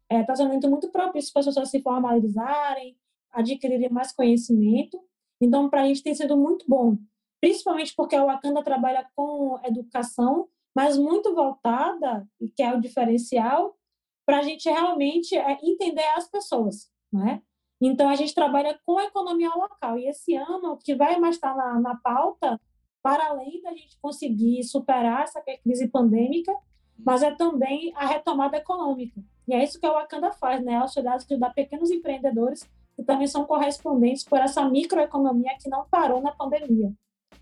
Está 0.10 0.16
é, 0.16 0.24
tá 0.24 0.36
sendo 0.36 0.46
um 0.46 0.50
momento 0.50 0.70
muito 0.70 0.90
propício 0.90 1.32
para 1.34 1.42
as 1.42 1.46
pessoas 1.46 1.70
se 1.70 1.82
formalizarem, 1.82 2.98
adquirirem 3.32 3.90
mais 3.90 4.12
conhecimento. 4.12 5.00
Então, 5.42 5.70
para 5.70 5.82
a 5.82 5.88
gente 5.88 6.04
tem 6.04 6.16
sido 6.16 6.38
muito 6.38 6.66
bom, 6.68 6.98
principalmente 7.40 7.94
porque 7.96 8.16
a 8.16 8.26
Wakanda 8.26 8.64
trabalha 8.64 9.08
com 9.16 9.60
educação 9.64 10.48
mas 10.78 10.96
muito 10.96 11.34
voltada, 11.34 12.30
e 12.40 12.50
que 12.50 12.62
é 12.62 12.72
o 12.72 12.80
diferencial, 12.80 13.76
para 14.24 14.38
a 14.38 14.42
gente 14.44 14.70
realmente 14.70 15.36
é, 15.36 15.58
entender 15.64 16.06
as 16.16 16.30
pessoas, 16.30 16.92
né? 17.12 17.42
Então, 17.82 18.08
a 18.08 18.16
gente 18.16 18.36
trabalha 18.36 18.80
com 18.86 19.02
economia 19.02 19.50
local. 19.50 19.98
E 19.98 20.08
esse 20.08 20.36
ano, 20.36 20.78
que 20.78 20.94
vai 20.94 21.20
mais 21.20 21.34
estar 21.34 21.56
na, 21.56 21.80
na 21.80 21.96
pauta, 21.96 22.62
para 23.02 23.28
além 23.28 23.62
da 23.62 23.72
gente 23.72 23.98
conseguir 24.02 24.64
superar 24.64 25.24
essa 25.24 25.42
crise 25.42 25.88
pandêmica, 25.88 26.54
mas 26.98 27.22
é 27.22 27.32
também 27.32 27.94
a 27.96 28.06
retomada 28.06 28.58
econômica. 28.58 29.22
E 29.48 29.54
é 29.54 29.64
isso 29.64 29.80
que 29.80 29.86
a 29.86 29.94
Wakanda 29.94 30.32
faz, 30.32 30.64
né? 30.64 30.76
Auxiliar 30.76 31.16
ajudar 31.16 31.54
pequenos 31.54 31.90
empreendedores 31.90 32.70
que 32.96 33.04
também 33.04 33.28
são 33.28 33.46
correspondentes 33.46 34.24
por 34.24 34.40
essa 34.40 34.68
microeconomia 34.68 35.56
que 35.62 35.70
não 35.70 35.86
parou 35.90 36.22
na 36.22 36.32
pandemia. 36.32 36.92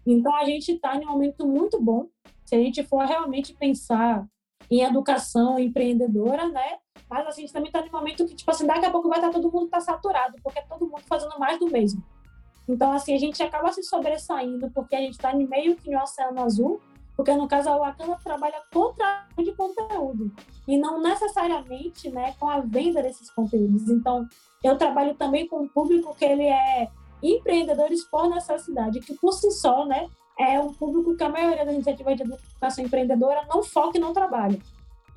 Então, 0.05 0.35
a 0.35 0.45
gente 0.45 0.73
está 0.73 0.95
em 0.95 1.05
um 1.05 1.11
momento 1.11 1.47
muito 1.47 1.81
bom 1.81 2.07
se 2.43 2.55
a 2.55 2.59
gente 2.59 2.83
for 2.83 3.03
realmente 3.05 3.53
pensar 3.53 4.27
em 4.69 4.81
educação 4.81 5.57
empreendedora, 5.57 6.47
né? 6.49 6.77
Mas 7.09 7.25
assim, 7.27 7.41
a 7.41 7.45
gente 7.45 7.53
também 7.53 7.69
está 7.69 7.81
num 7.81 7.91
momento 7.91 8.25
que, 8.25 8.35
tipo 8.35 8.49
assim, 8.51 8.67
daqui 8.67 8.85
a 8.85 8.91
pouco 8.91 9.07
vai 9.07 9.19
estar 9.19 9.31
tá 9.31 9.33
todo 9.33 9.51
mundo 9.51 9.69
tá 9.69 9.79
saturado, 9.79 10.35
porque 10.43 10.59
é 10.59 10.63
todo 10.63 10.87
mundo 10.87 11.01
fazendo 11.07 11.37
mais 11.39 11.59
do 11.59 11.67
mesmo. 11.67 12.03
Então, 12.67 12.91
assim, 12.93 13.13
a 13.13 13.19
gente 13.19 13.41
acaba 13.43 13.71
se 13.71 13.83
sobressaindo 13.83 14.69
porque 14.71 14.95
a 14.95 14.99
gente 14.99 15.13
está 15.13 15.33
meio 15.33 15.75
que 15.75 15.91
no 15.91 16.01
oceano 16.01 16.43
azul, 16.43 16.81
porque 17.15 17.33
no 17.33 17.47
caso 17.47 17.69
a 17.69 17.77
Wakanda 17.77 18.17
trabalha 18.23 18.61
com 18.73 18.93
de 19.41 19.51
conteúdo 19.53 20.31
e 20.67 20.77
não 20.77 21.01
necessariamente, 21.01 22.09
né, 22.09 22.33
com 22.39 22.49
a 22.49 22.59
venda 22.59 23.01
desses 23.01 23.29
conteúdos. 23.29 23.89
Então, 23.89 24.27
eu 24.63 24.77
trabalho 24.77 25.15
também 25.15 25.47
com 25.47 25.61
um 25.61 25.67
público 25.67 26.15
que 26.15 26.25
ele 26.25 26.47
é 26.47 26.89
empreendedores 27.21 28.03
por 28.03 28.29
necessidade, 28.29 28.99
que 28.99 29.13
por 29.15 29.31
si 29.33 29.51
só, 29.51 29.85
né, 29.85 30.09
é 30.37 30.59
um 30.59 30.73
público 30.73 31.15
que 31.15 31.23
a 31.23 31.29
maioria 31.29 31.63
das 31.63 31.73
iniciativas 31.73 32.17
de 32.17 32.23
educação 32.23 32.83
empreendedora 32.83 33.45
não 33.47 33.63
foca 33.63 33.97
e 33.97 34.01
não 34.01 34.11
trabalha. 34.11 34.59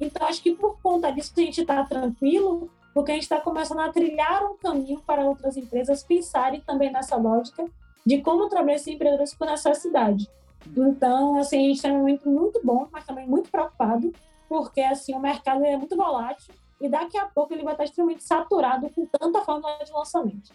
Então, 0.00 0.26
acho 0.28 0.43
que 0.43 0.55
por 0.55 0.81
conta 0.81 1.11
disso 1.11 1.33
a 1.37 1.40
gente 1.40 1.61
está 1.61 1.85
tranquilo, 1.85 2.71
porque 2.99 3.12
a 3.12 3.14
gente 3.14 3.23
está 3.23 3.40
começando 3.40 3.78
a 3.78 3.93
trilhar 3.93 4.43
um 4.45 4.57
caminho 4.57 5.00
para 5.07 5.25
outras 5.25 5.57
empresas 5.57 6.02
pensarem 6.02 6.61
também 6.62 6.90
nessa 6.90 7.14
lógica 7.14 7.64
de 8.05 8.21
como 8.23 8.49
trabalhar 8.49 8.75
esses 8.75 8.88
empreendedores 8.88 9.33
por 9.37 9.47
necessidade. 9.47 10.28
Então, 10.76 11.38
assim, 11.38 11.59
a 11.59 11.69
gente 11.69 11.76
está 11.76 11.90
em 11.90 11.93
um 11.93 11.99
momento 11.99 12.28
muito 12.28 12.61
bom, 12.64 12.88
mas 12.90 13.07
também 13.07 13.25
muito 13.25 13.52
preocupado, 13.52 14.12
porque 14.49 14.81
assim 14.81 15.14
o 15.14 15.21
mercado 15.21 15.64
é 15.64 15.76
muito 15.76 15.97
volátil 15.97 16.52
e 16.81 16.88
daqui 16.88 17.17
a 17.17 17.26
pouco 17.26 17.55
ele 17.55 17.62
vai 17.62 17.75
estar 17.75 17.85
extremamente 17.85 18.25
saturado 18.25 18.90
com 18.90 19.07
tanta 19.07 19.43
forma 19.43 19.78
de 19.85 19.93
lançamento. 19.93 20.50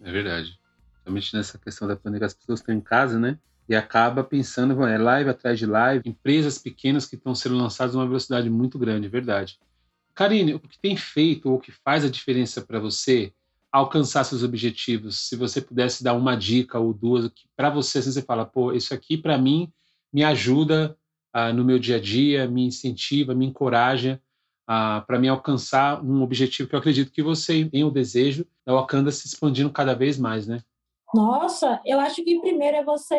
É 0.00 0.12
verdade. 0.12 0.56
Principalmente 1.02 1.36
nessa 1.36 1.58
questão 1.58 1.88
da 1.88 1.96
pandemia, 1.96 2.28
as 2.28 2.34
pessoas 2.34 2.60
estão 2.60 2.76
em 2.76 2.80
casa, 2.80 3.18
né? 3.18 3.36
e 3.68 3.74
acaba 3.74 4.24
pensando, 4.24 4.86
é 4.86 4.96
live 4.96 5.28
atrás 5.28 5.58
de 5.58 5.66
live, 5.66 6.08
empresas 6.08 6.58
pequenas 6.58 7.04
que 7.04 7.16
estão 7.16 7.34
sendo 7.34 7.56
lançadas 7.56 7.94
a 7.94 7.98
uma 7.98 8.06
velocidade 8.06 8.48
muito 8.48 8.78
grande, 8.78 9.08
é 9.08 9.10
verdade. 9.10 9.58
Karine, 10.18 10.54
o 10.54 10.58
que 10.58 10.76
tem 10.80 10.96
feito 10.96 11.48
ou 11.48 11.58
o 11.58 11.60
que 11.60 11.70
faz 11.70 12.04
a 12.04 12.10
diferença 12.10 12.60
para 12.60 12.80
você 12.80 13.32
alcançar 13.70 14.24
seus 14.24 14.42
objetivos? 14.42 15.28
Se 15.28 15.36
você 15.36 15.60
pudesse 15.60 16.02
dar 16.02 16.14
uma 16.14 16.34
dica 16.34 16.76
ou 16.76 16.92
duas, 16.92 17.30
para 17.54 17.70
você, 17.70 17.98
assim, 17.98 18.10
você 18.10 18.22
fala, 18.22 18.44
pô, 18.44 18.72
isso 18.72 18.92
aqui 18.92 19.16
para 19.16 19.38
mim 19.38 19.72
me 20.12 20.24
ajuda 20.24 20.98
ah, 21.32 21.52
no 21.52 21.64
meu 21.64 21.78
dia 21.78 21.98
a 21.98 22.00
dia, 22.00 22.48
me 22.48 22.66
incentiva, 22.66 23.32
me 23.32 23.46
encoraja 23.46 24.20
para 24.66 25.20
mim 25.20 25.28
alcançar 25.28 26.04
um 26.04 26.20
objetivo 26.20 26.68
que 26.68 26.74
eu 26.74 26.80
acredito 26.80 27.12
que 27.12 27.22
você 27.22 27.64
tem 27.66 27.84
o 27.84 27.90
desejo 27.90 28.44
da 28.66 28.74
Wakanda 28.74 29.12
se 29.12 29.28
expandindo 29.28 29.70
cada 29.70 29.94
vez 29.94 30.18
mais, 30.18 30.48
né? 30.48 30.60
Nossa, 31.14 31.80
eu 31.86 32.00
acho 32.00 32.24
que 32.24 32.40
primeiro 32.40 32.76
é 32.76 32.84
você 32.84 33.16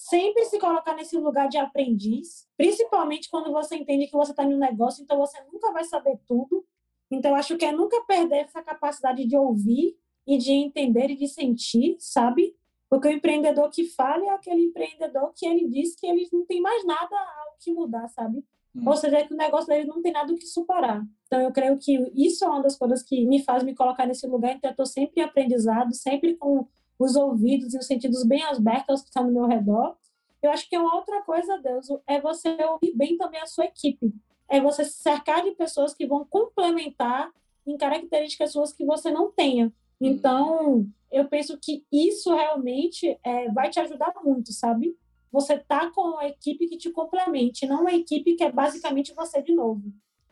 sempre 0.00 0.46
se 0.46 0.58
colocar 0.58 0.94
nesse 0.94 1.18
lugar 1.18 1.46
de 1.48 1.58
aprendiz, 1.58 2.48
principalmente 2.56 3.28
quando 3.28 3.52
você 3.52 3.76
entende 3.76 4.06
que 4.06 4.16
você 4.16 4.30
está 4.30 4.44
em 4.44 4.54
um 4.54 4.58
negócio, 4.58 5.02
então 5.02 5.18
você 5.18 5.38
nunca 5.52 5.70
vai 5.72 5.84
saber 5.84 6.18
tudo. 6.26 6.64
Então, 7.10 7.34
acho 7.34 7.56
que 7.58 7.66
é 7.66 7.72
nunca 7.72 8.00
perder 8.04 8.44
essa 8.44 8.62
capacidade 8.62 9.26
de 9.26 9.36
ouvir 9.36 9.94
e 10.26 10.38
de 10.38 10.52
entender 10.52 11.10
e 11.10 11.16
de 11.16 11.28
sentir, 11.28 11.96
sabe? 11.98 12.56
Porque 12.88 13.08
o 13.08 13.10
empreendedor 13.10 13.68
que 13.68 13.84
fala 13.84 14.24
é 14.24 14.30
aquele 14.30 14.64
empreendedor 14.64 15.32
que 15.36 15.46
ele 15.46 15.68
diz 15.68 15.94
que 15.94 16.06
ele 16.06 16.26
não 16.32 16.46
tem 16.46 16.62
mais 16.62 16.84
nada 16.84 17.16
ao 17.16 17.56
que 17.60 17.72
mudar, 17.72 18.08
sabe? 18.08 18.42
Hum. 18.74 18.88
Ou 18.88 18.96
seja, 18.96 19.26
que 19.26 19.34
o 19.34 19.36
negócio 19.36 19.68
dele 19.68 19.86
não 19.86 20.00
tem 20.00 20.12
nada 20.12 20.32
o 20.32 20.36
que 20.36 20.46
superar. 20.46 21.04
Então, 21.26 21.40
eu 21.40 21.52
creio 21.52 21.76
que 21.78 22.10
isso 22.14 22.44
é 22.44 22.48
uma 22.48 22.62
das 22.62 22.76
coisas 22.76 23.02
que 23.02 23.26
me 23.26 23.42
faz 23.42 23.62
me 23.62 23.74
colocar 23.74 24.06
nesse 24.06 24.26
lugar. 24.26 24.54
Então, 24.54 24.70
eu 24.70 24.72
estou 24.72 24.86
sempre 24.86 25.20
em 25.20 25.24
aprendizado, 25.24 25.94
sempre 25.94 26.36
com 26.36 26.66
os 27.00 27.16
ouvidos 27.16 27.72
e 27.72 27.78
os 27.78 27.86
sentidos 27.86 28.24
bem 28.24 28.44
abertos 28.44 28.90
aos 28.90 29.00
que 29.00 29.08
estão 29.08 29.24
no 29.24 29.32
meu 29.32 29.46
redor. 29.46 29.96
Eu 30.42 30.50
acho 30.50 30.68
que 30.68 30.76
uma 30.76 30.94
outra 30.94 31.22
coisa, 31.22 31.58
Deus, 31.58 31.88
é 32.06 32.20
você 32.20 32.56
ouvir 32.64 32.94
bem 32.94 33.16
também 33.16 33.40
a 33.40 33.46
sua 33.46 33.64
equipe. 33.64 34.12
É 34.48 34.60
você 34.60 34.84
se 34.84 35.02
cercar 35.02 35.42
de 35.42 35.52
pessoas 35.52 35.94
que 35.94 36.06
vão 36.06 36.26
complementar 36.26 37.30
em 37.66 37.76
características 37.76 38.52
suas 38.52 38.72
que 38.72 38.84
você 38.84 39.10
não 39.10 39.32
tenha. 39.32 39.72
Então, 39.98 40.86
eu 41.10 41.26
penso 41.26 41.58
que 41.58 41.84
isso 41.90 42.34
realmente 42.34 43.18
é, 43.24 43.50
vai 43.50 43.70
te 43.70 43.80
ajudar 43.80 44.12
muito, 44.22 44.52
sabe? 44.52 44.96
Você 45.32 45.58
tá 45.58 45.90
com 45.90 46.02
uma 46.02 46.26
equipe 46.26 46.66
que 46.66 46.76
te 46.76 46.90
complemente, 46.90 47.66
não 47.66 47.82
uma 47.82 47.92
equipe 47.92 48.34
que 48.34 48.44
é 48.44 48.52
basicamente 48.52 49.14
você 49.14 49.40
de 49.40 49.54
novo. 49.54 49.82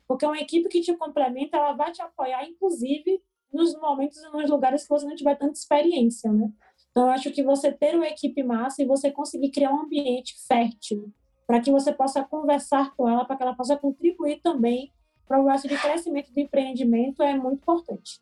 Porque 0.07 0.27
uma 0.27 0.39
equipe 0.39 0.69
que 0.69 0.81
te 0.81 0.95
complementa, 0.95 1.57
ela 1.57 1.73
vai 1.73 1.93
te 1.93 2.03
apoiar, 2.03 2.47
inclusive, 2.49 3.23
nos 3.53 3.75
momentos 3.75 4.19
e 4.19 4.31
nos 4.31 4.51
lugares 4.51 4.83
que 4.83 4.89
você 4.89 5.07
não 5.07 5.17
tiver 5.17 5.37
tanta 5.37 5.59
experiência, 5.59 6.33
né? 6.33 6.51
Então, 6.91 7.07
eu 7.07 7.13
acho 7.13 7.31
que 7.31 7.43
você 7.43 7.73
ter 7.73 7.95
uma 7.95 8.07
equipe 8.07 8.43
massa 8.43 8.83
e 8.83 8.87
você 8.87 9.11
conseguir 9.11 9.51
criar 9.51 9.73
um 9.73 9.83
ambiente 9.83 10.35
fértil 10.47 11.13
para 11.47 11.61
que 11.61 11.71
você 11.71 11.93
possa 11.93 12.25
conversar 12.25 12.95
com 12.95 13.09
ela, 13.09 13.25
para 13.25 13.37
que 13.37 13.43
ela 13.43 13.55
possa 13.55 13.77
contribuir 13.77 14.41
também 14.43 14.93
para 15.27 15.41
o 15.41 15.45
processo 15.45 15.69
de 15.69 15.79
crescimento 15.79 16.33
do 16.33 16.41
empreendimento 16.41 17.23
é 17.23 17.37
muito 17.37 17.61
importante. 17.61 18.21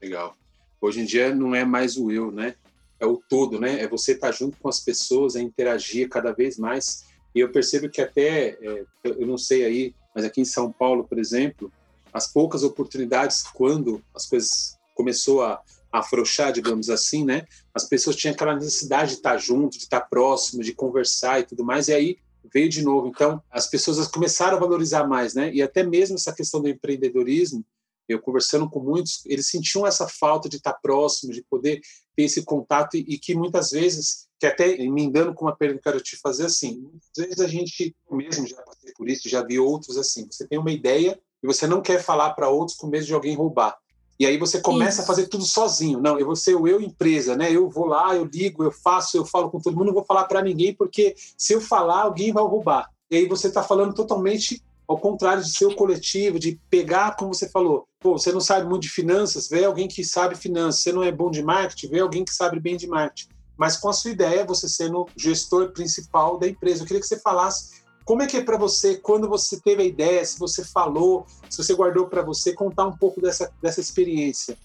Legal. 0.00 0.34
Hoje 0.80 1.00
em 1.00 1.04
dia 1.04 1.34
não 1.34 1.54
é 1.54 1.64
mais 1.64 1.96
o 1.96 2.10
eu, 2.10 2.30
né? 2.30 2.54
É 2.98 3.06
o 3.06 3.20
todo, 3.28 3.60
né? 3.60 3.80
É 3.80 3.88
você 3.88 4.12
estar 4.12 4.32
junto 4.32 4.56
com 4.58 4.68
as 4.68 4.80
pessoas, 4.80 5.34
é 5.34 5.40
interagir 5.40 6.08
cada 6.08 6.32
vez 6.32 6.56
mais. 6.56 7.04
E 7.34 7.40
eu 7.40 7.50
percebo 7.50 7.88
que 7.88 8.00
até, 8.00 8.58
é, 8.62 8.84
eu 9.04 9.26
não 9.26 9.36
sei 9.36 9.64
aí, 9.64 9.94
mas 10.14 10.24
aqui 10.24 10.40
em 10.40 10.44
São 10.44 10.72
Paulo, 10.72 11.04
por 11.04 11.18
exemplo, 11.18 11.70
as 12.12 12.26
poucas 12.26 12.62
oportunidades 12.62 13.42
quando 13.42 14.02
as 14.14 14.26
coisas 14.26 14.76
começou 14.94 15.42
a, 15.42 15.62
afrouxar, 15.92 16.52
digamos 16.52 16.88
assim, 16.88 17.24
né? 17.24 17.46
As 17.74 17.84
pessoas 17.84 18.16
tinham 18.16 18.32
aquela 18.32 18.54
necessidade 18.54 19.10
de 19.10 19.16
estar 19.16 19.36
junto, 19.38 19.76
de 19.76 19.84
estar 19.84 20.00
próximo, 20.02 20.62
de 20.62 20.72
conversar 20.72 21.40
e 21.40 21.44
tudo 21.44 21.64
mais. 21.64 21.88
E 21.88 21.92
aí 21.92 22.18
veio 22.52 22.68
de 22.68 22.82
novo. 22.82 23.08
Então, 23.08 23.42
as 23.50 23.66
pessoas 23.66 24.06
começaram 24.08 24.56
a 24.56 24.60
valorizar 24.60 25.06
mais, 25.06 25.34
né? 25.34 25.52
E 25.52 25.60
até 25.60 25.82
mesmo 25.82 26.16
essa 26.16 26.32
questão 26.32 26.60
do 26.62 26.68
empreendedorismo, 26.68 27.64
eu 28.08 28.20
conversando 28.20 28.68
com 28.68 28.80
muitos, 28.80 29.24
eles 29.26 29.46
sentiam 29.46 29.86
essa 29.86 30.08
falta 30.08 30.48
de 30.48 30.56
estar 30.56 30.74
próximo, 30.74 31.32
de 31.32 31.44
poder 31.44 31.80
ter 32.16 32.24
esse 32.24 32.42
contato 32.42 32.96
e, 32.96 33.04
e 33.06 33.18
que 33.18 33.34
muitas 33.34 33.70
vezes, 33.70 34.26
que 34.38 34.46
até 34.46 34.80
emendando 34.80 35.32
com 35.32 35.44
uma 35.44 35.54
pergunta 35.54 35.82
que 35.82 35.88
eu 35.88 35.92
quero 35.92 36.04
te 36.04 36.16
fazer 36.16 36.46
assim, 36.46 36.80
muitas 36.80 37.24
vezes 37.24 37.40
a 37.40 37.46
gente 37.46 37.94
mesmo 38.10 38.48
já 38.48 38.60
passei 38.62 38.92
por 38.96 39.08
isso, 39.08 39.28
já 39.28 39.44
vi 39.44 39.60
outros 39.60 39.96
assim, 39.96 40.26
você 40.28 40.44
tem 40.44 40.58
uma 40.58 40.72
ideia 40.72 41.20
e 41.42 41.46
você 41.46 41.66
não 41.66 41.80
quer 41.80 42.02
falar 42.02 42.30
para 42.30 42.48
outros 42.48 42.76
com 42.76 42.86
medo 42.86 43.06
de 43.06 43.14
alguém 43.14 43.36
roubar. 43.36 43.76
E 44.18 44.26
aí 44.26 44.36
você 44.36 44.60
começa 44.60 45.00
Isso. 45.00 45.02
a 45.02 45.06
fazer 45.06 45.28
tudo 45.28 45.44
sozinho. 45.44 45.98
Não, 45.98 46.18
eu 46.18 46.26
vou 46.26 46.36
ser 46.36 46.54
o 46.54 46.68
eu 46.68 46.78
empresa, 46.78 47.34
né? 47.34 47.50
Eu 47.50 47.70
vou 47.70 47.86
lá, 47.86 48.14
eu 48.14 48.26
ligo, 48.26 48.62
eu 48.62 48.70
faço, 48.70 49.16
eu 49.16 49.24
falo 49.24 49.50
com 49.50 49.58
todo 49.58 49.74
mundo, 49.74 49.86
não 49.86 49.94
vou 49.94 50.04
falar 50.04 50.24
para 50.24 50.42
ninguém, 50.42 50.74
porque 50.74 51.14
se 51.38 51.54
eu 51.54 51.60
falar, 51.60 52.02
alguém 52.02 52.30
vai 52.30 52.44
roubar. 52.44 52.90
E 53.10 53.16
aí 53.16 53.26
você 53.26 53.48
está 53.48 53.62
falando 53.62 53.94
totalmente 53.94 54.62
ao 54.86 54.98
contrário 54.98 55.42
de 55.42 55.50
ser 55.50 55.64
o 55.64 55.74
coletivo, 55.74 56.38
de 56.38 56.60
pegar, 56.68 57.16
como 57.16 57.32
você 57.32 57.48
falou, 57.48 57.86
pô, 57.98 58.18
você 58.18 58.30
não 58.30 58.40
sabe 58.40 58.68
muito 58.68 58.82
de 58.82 58.90
finanças, 58.90 59.48
vê 59.48 59.64
alguém 59.64 59.88
que 59.88 60.04
sabe 60.04 60.36
finanças. 60.36 60.82
Você 60.82 60.92
não 60.92 61.02
é 61.02 61.10
bom 61.10 61.30
de 61.30 61.42
marketing, 61.42 61.88
vê 61.88 62.00
alguém 62.00 62.22
que 62.22 62.34
sabe 62.34 62.60
bem 62.60 62.76
de 62.76 62.86
marketing. 62.86 63.30
Mas 63.56 63.76
com 63.78 63.88
a 63.88 63.92
sua 63.92 64.10
ideia, 64.10 64.44
você 64.44 64.68
sendo 64.68 65.02
o 65.02 65.06
gestor 65.16 65.72
principal 65.72 66.38
da 66.38 66.48
empresa. 66.48 66.82
Eu 66.82 66.86
queria 66.86 67.00
que 67.00 67.06
você 67.06 67.20
falasse 67.20 67.79
como 68.10 68.22
é 68.22 68.26
que 68.26 68.38
é 68.38 68.42
para 68.42 68.56
você, 68.56 68.96
quando 68.96 69.28
você 69.28 69.60
teve 69.60 69.84
a 69.84 69.86
ideia, 69.86 70.24
se 70.24 70.36
você 70.36 70.64
falou, 70.64 71.24
se 71.48 71.62
você 71.62 71.72
guardou 71.72 72.08
para 72.08 72.22
você, 72.22 72.52
contar 72.52 72.84
um 72.88 72.96
pouco 72.96 73.20
dessa, 73.20 73.54
dessa 73.62 73.80
experiência? 73.80 74.58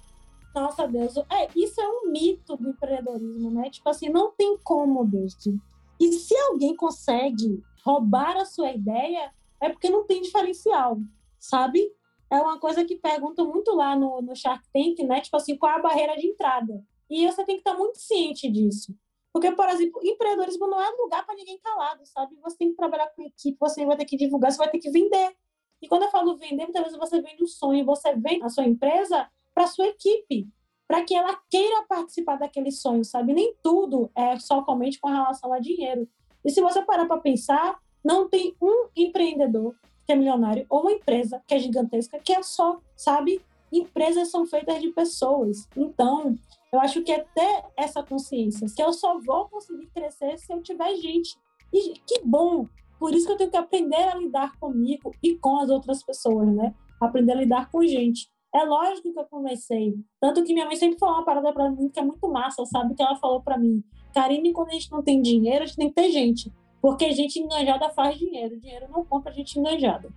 Nossa, 0.55 0.87
Deus, 0.87 1.15
é, 1.31 1.47
isso 1.55 1.79
é 1.79 1.87
um 1.87 2.11
mito 2.11 2.57
do 2.57 2.69
empreendedorismo, 2.69 3.51
né? 3.51 3.69
Tipo 3.69 3.87
assim, 3.87 4.09
não 4.09 4.31
tem 4.31 4.57
como, 4.63 5.05
Deus. 5.05 5.37
E 5.99 6.11
se 6.13 6.35
alguém 6.35 6.75
consegue 6.75 7.63
roubar 7.83 8.35
a 8.35 8.45
sua 8.45 8.71
ideia, 8.71 9.31
é 9.61 9.69
porque 9.69 9.91
não 9.91 10.07
tem 10.07 10.23
diferencial, 10.23 10.97
sabe? 11.39 11.93
É 12.31 12.41
uma 12.41 12.59
coisa 12.59 12.83
que 12.83 12.95
perguntam 12.95 13.47
muito 13.47 13.75
lá 13.75 13.95
no, 13.95 14.23
no 14.23 14.35
Shark 14.35 14.65
Tank, 14.73 15.07
né? 15.07 15.21
Tipo 15.21 15.37
assim, 15.37 15.55
qual 15.55 15.71
é 15.71 15.75
a 15.75 15.83
barreira 15.83 16.17
de 16.17 16.25
entrada? 16.25 16.83
E 17.07 17.27
você 17.27 17.45
tem 17.45 17.57
que 17.57 17.61
estar 17.61 17.77
muito 17.77 17.99
ciente 17.99 18.49
disso. 18.49 18.91
Porque, 19.35 19.51
por 19.51 19.67
exemplo, 19.67 19.99
empreendedorismo 20.01 20.65
não 20.65 20.81
é 20.81 20.89
lugar 20.91 21.25
para 21.25 21.35
ninguém 21.35 21.59
calado, 21.59 22.05
sabe? 22.05 22.37
Você 22.41 22.55
tem 22.55 22.69
que 22.69 22.77
trabalhar 22.77 23.07
com 23.07 23.21
equipe, 23.21 23.57
você 23.59 23.85
vai 23.85 23.97
ter 23.97 24.05
que 24.05 24.15
divulgar, 24.15 24.49
você 24.49 24.57
vai 24.57 24.69
ter 24.69 24.79
que 24.79 24.89
vender. 24.89 25.35
E 25.81 25.89
quando 25.89 26.03
eu 26.03 26.09
falo 26.09 26.37
vender, 26.37 26.63
muitas 26.63 26.83
vezes 26.83 26.97
você 26.97 27.21
vende 27.21 27.43
o 27.43 27.47
sonho, 27.47 27.83
você 27.83 28.15
vende 28.15 28.45
a 28.45 28.49
sua 28.49 28.63
empresa 28.63 29.29
para 29.53 29.67
sua 29.67 29.87
equipe, 29.87 30.47
para 30.87 31.03
que 31.03 31.13
ela 31.13 31.37
queira 31.51 31.83
participar 31.83 32.37
daquele 32.37 32.71
sonho, 32.71 33.03
sabe? 33.03 33.33
Nem 33.33 33.53
tudo 33.61 34.09
é 34.15 34.39
somente 34.39 35.01
com 35.01 35.09
relação 35.09 35.51
a 35.51 35.59
dinheiro. 35.59 36.07
E 36.45 36.49
se 36.49 36.61
você 36.61 36.81
parar 36.81 37.05
para 37.05 37.19
pensar, 37.19 37.77
não 38.01 38.29
tem 38.29 38.55
um 38.61 38.87
empreendedor 38.95 39.75
que 40.05 40.13
é 40.13 40.15
milionário 40.15 40.65
ou 40.69 40.79
uma 40.79 40.93
empresa 40.93 41.43
que 41.45 41.55
é 41.55 41.59
gigantesca 41.59 42.19
que 42.19 42.31
é 42.31 42.41
só, 42.41 42.79
sabe? 42.95 43.41
Empresas 43.71 44.29
são 44.29 44.45
feitas 44.45 44.81
de 44.81 44.89
pessoas. 44.89 45.67
Então, 45.75 46.35
eu 46.71 46.79
acho 46.79 47.01
que 47.01 47.11
é 47.11 47.19
ter 47.19 47.63
essa 47.77 48.03
consciência, 48.03 48.67
que 48.75 48.81
eu 48.81 48.91
só 48.93 49.19
vou 49.19 49.47
conseguir 49.47 49.87
crescer 49.87 50.37
se 50.37 50.51
eu 50.51 50.61
tiver 50.61 50.95
gente. 50.95 51.37
E 51.73 51.93
que 52.05 52.21
bom! 52.23 52.67
Por 52.99 53.13
isso 53.13 53.25
que 53.25 53.33
eu 53.33 53.37
tenho 53.37 53.51
que 53.51 53.57
aprender 53.57 54.03
a 54.03 54.15
lidar 54.15 54.57
comigo 54.59 55.11
e 55.21 55.35
com 55.35 55.57
as 55.57 55.69
outras 55.69 56.03
pessoas, 56.03 56.47
né? 56.47 56.73
Aprender 56.99 57.33
a 57.33 57.35
lidar 57.35 57.69
com 57.69 57.83
gente. 57.83 58.29
É 58.53 58.63
lógico 58.63 59.11
que 59.11 59.19
eu 59.19 59.25
comecei. 59.25 59.93
Tanto 60.19 60.43
que 60.43 60.53
minha 60.53 60.65
mãe 60.65 60.77
sempre 60.77 60.97
falou 60.97 61.15
uma 61.15 61.25
parada 61.25 61.51
para 61.51 61.69
mim 61.69 61.89
que 61.89 61.99
é 61.99 62.03
muito 62.03 62.27
massa, 62.29 62.65
sabe? 62.65 62.95
Que 62.95 63.03
ela 63.03 63.17
falou 63.17 63.41
para 63.41 63.57
mim: 63.57 63.83
Karine, 64.13 64.53
quando 64.53 64.69
a 64.69 64.73
gente 64.73 64.89
não 64.91 65.03
tem 65.03 65.21
dinheiro, 65.21 65.63
a 65.63 65.65
gente 65.67 65.77
tem 65.77 65.89
que 65.89 65.95
ter 65.95 66.09
gente. 66.09 66.51
Porque 66.81 67.11
gente 67.11 67.39
enganjada 67.39 67.89
faz 67.89 68.17
dinheiro. 68.17 68.57
Dinheiro 68.59 68.87
não 68.89 69.03
compra 69.03 69.33
gente 69.33 69.59
enganjada. 69.59 70.09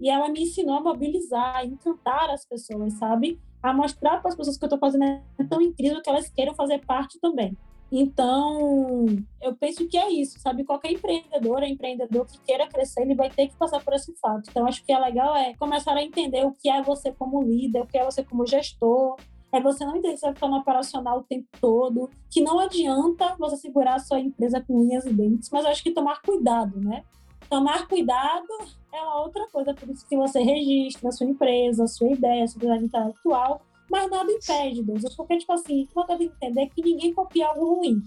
E 0.00 0.10
ela 0.10 0.28
me 0.28 0.42
ensinou 0.42 0.76
a 0.76 0.80
mobilizar, 0.80 1.56
a 1.56 1.64
encantar 1.64 2.30
as 2.30 2.44
pessoas, 2.44 2.94
sabe? 2.94 3.38
a 3.64 3.72
mostrar 3.72 4.20
para 4.20 4.28
as 4.28 4.36
pessoas 4.36 4.58
que 4.58 4.64
eu 4.64 4.66
estou 4.66 4.78
fazendo 4.78 5.04
é 5.04 5.44
tão 5.48 5.58
incrível 5.62 6.02
que 6.02 6.10
elas 6.10 6.28
queiram 6.28 6.54
fazer 6.54 6.84
parte 6.84 7.18
também. 7.18 7.56
Então, 7.90 9.06
eu 9.40 9.56
penso 9.56 9.88
que 9.88 9.96
é 9.96 10.10
isso, 10.10 10.38
sabe? 10.38 10.64
Qualquer 10.64 10.92
empreendedor, 10.92 11.62
empreendedor 11.62 12.26
que 12.26 12.38
queira 12.40 12.68
crescer, 12.68 13.02
ele 13.02 13.14
vai 13.14 13.30
ter 13.30 13.48
que 13.48 13.56
passar 13.56 13.82
por 13.82 13.94
esse 13.94 14.12
fato. 14.16 14.50
Então, 14.50 14.66
acho 14.66 14.84
que 14.84 14.92
é 14.92 14.98
legal 14.98 15.34
é 15.34 15.54
começar 15.54 15.96
a 15.96 16.02
entender 16.02 16.44
o 16.44 16.52
que 16.52 16.68
é 16.68 16.82
você 16.82 17.10
como 17.12 17.42
líder, 17.42 17.82
o 17.82 17.86
que 17.86 17.96
é 17.96 18.04
você 18.04 18.22
como 18.22 18.46
gestor. 18.46 19.16
É 19.50 19.60
você 19.60 19.84
não 19.86 19.96
entender 19.96 20.14
que 20.14 20.20
você 20.20 20.46
no 20.46 20.58
operacional 20.58 21.20
o 21.20 21.22
tempo 21.22 21.46
todo, 21.58 22.10
que 22.28 22.42
não 22.42 22.58
adianta 22.58 23.34
você 23.38 23.56
segurar 23.56 23.94
a 23.94 24.00
sua 24.00 24.20
empresa 24.20 24.60
com 24.60 24.74
unhas 24.74 25.06
e 25.06 25.12
dentes, 25.12 25.48
mas 25.50 25.64
acho 25.64 25.82
que 25.82 25.92
tomar 25.92 26.20
cuidado, 26.20 26.78
né? 26.80 27.02
Tomar 27.48 27.86
cuidado 27.86 28.48
é 28.92 29.00
uma 29.00 29.22
outra 29.22 29.46
coisa, 29.48 29.74
por 29.74 29.88
isso 29.88 30.06
que 30.08 30.16
você 30.16 30.40
registra 30.40 31.08
a 31.08 31.12
sua 31.12 31.26
empresa, 31.26 31.84
a 31.84 31.88
sua 31.88 32.10
ideia, 32.10 32.44
a 32.44 32.46
sua 32.46 32.58
propriedade 32.58 32.84
intelectual, 32.84 33.60
mas 33.90 34.10
nada 34.10 34.30
impede, 34.30 34.82
Deus. 34.82 35.14
Porque, 35.14 35.36
tipo 35.36 35.52
assim, 35.52 35.88
uma 35.94 36.06
coisa 36.06 36.24
entender 36.24 36.62
é 36.62 36.66
que 36.66 36.82
ninguém 36.82 37.12
copia 37.12 37.48
algo 37.48 37.76
ruim. 37.76 38.02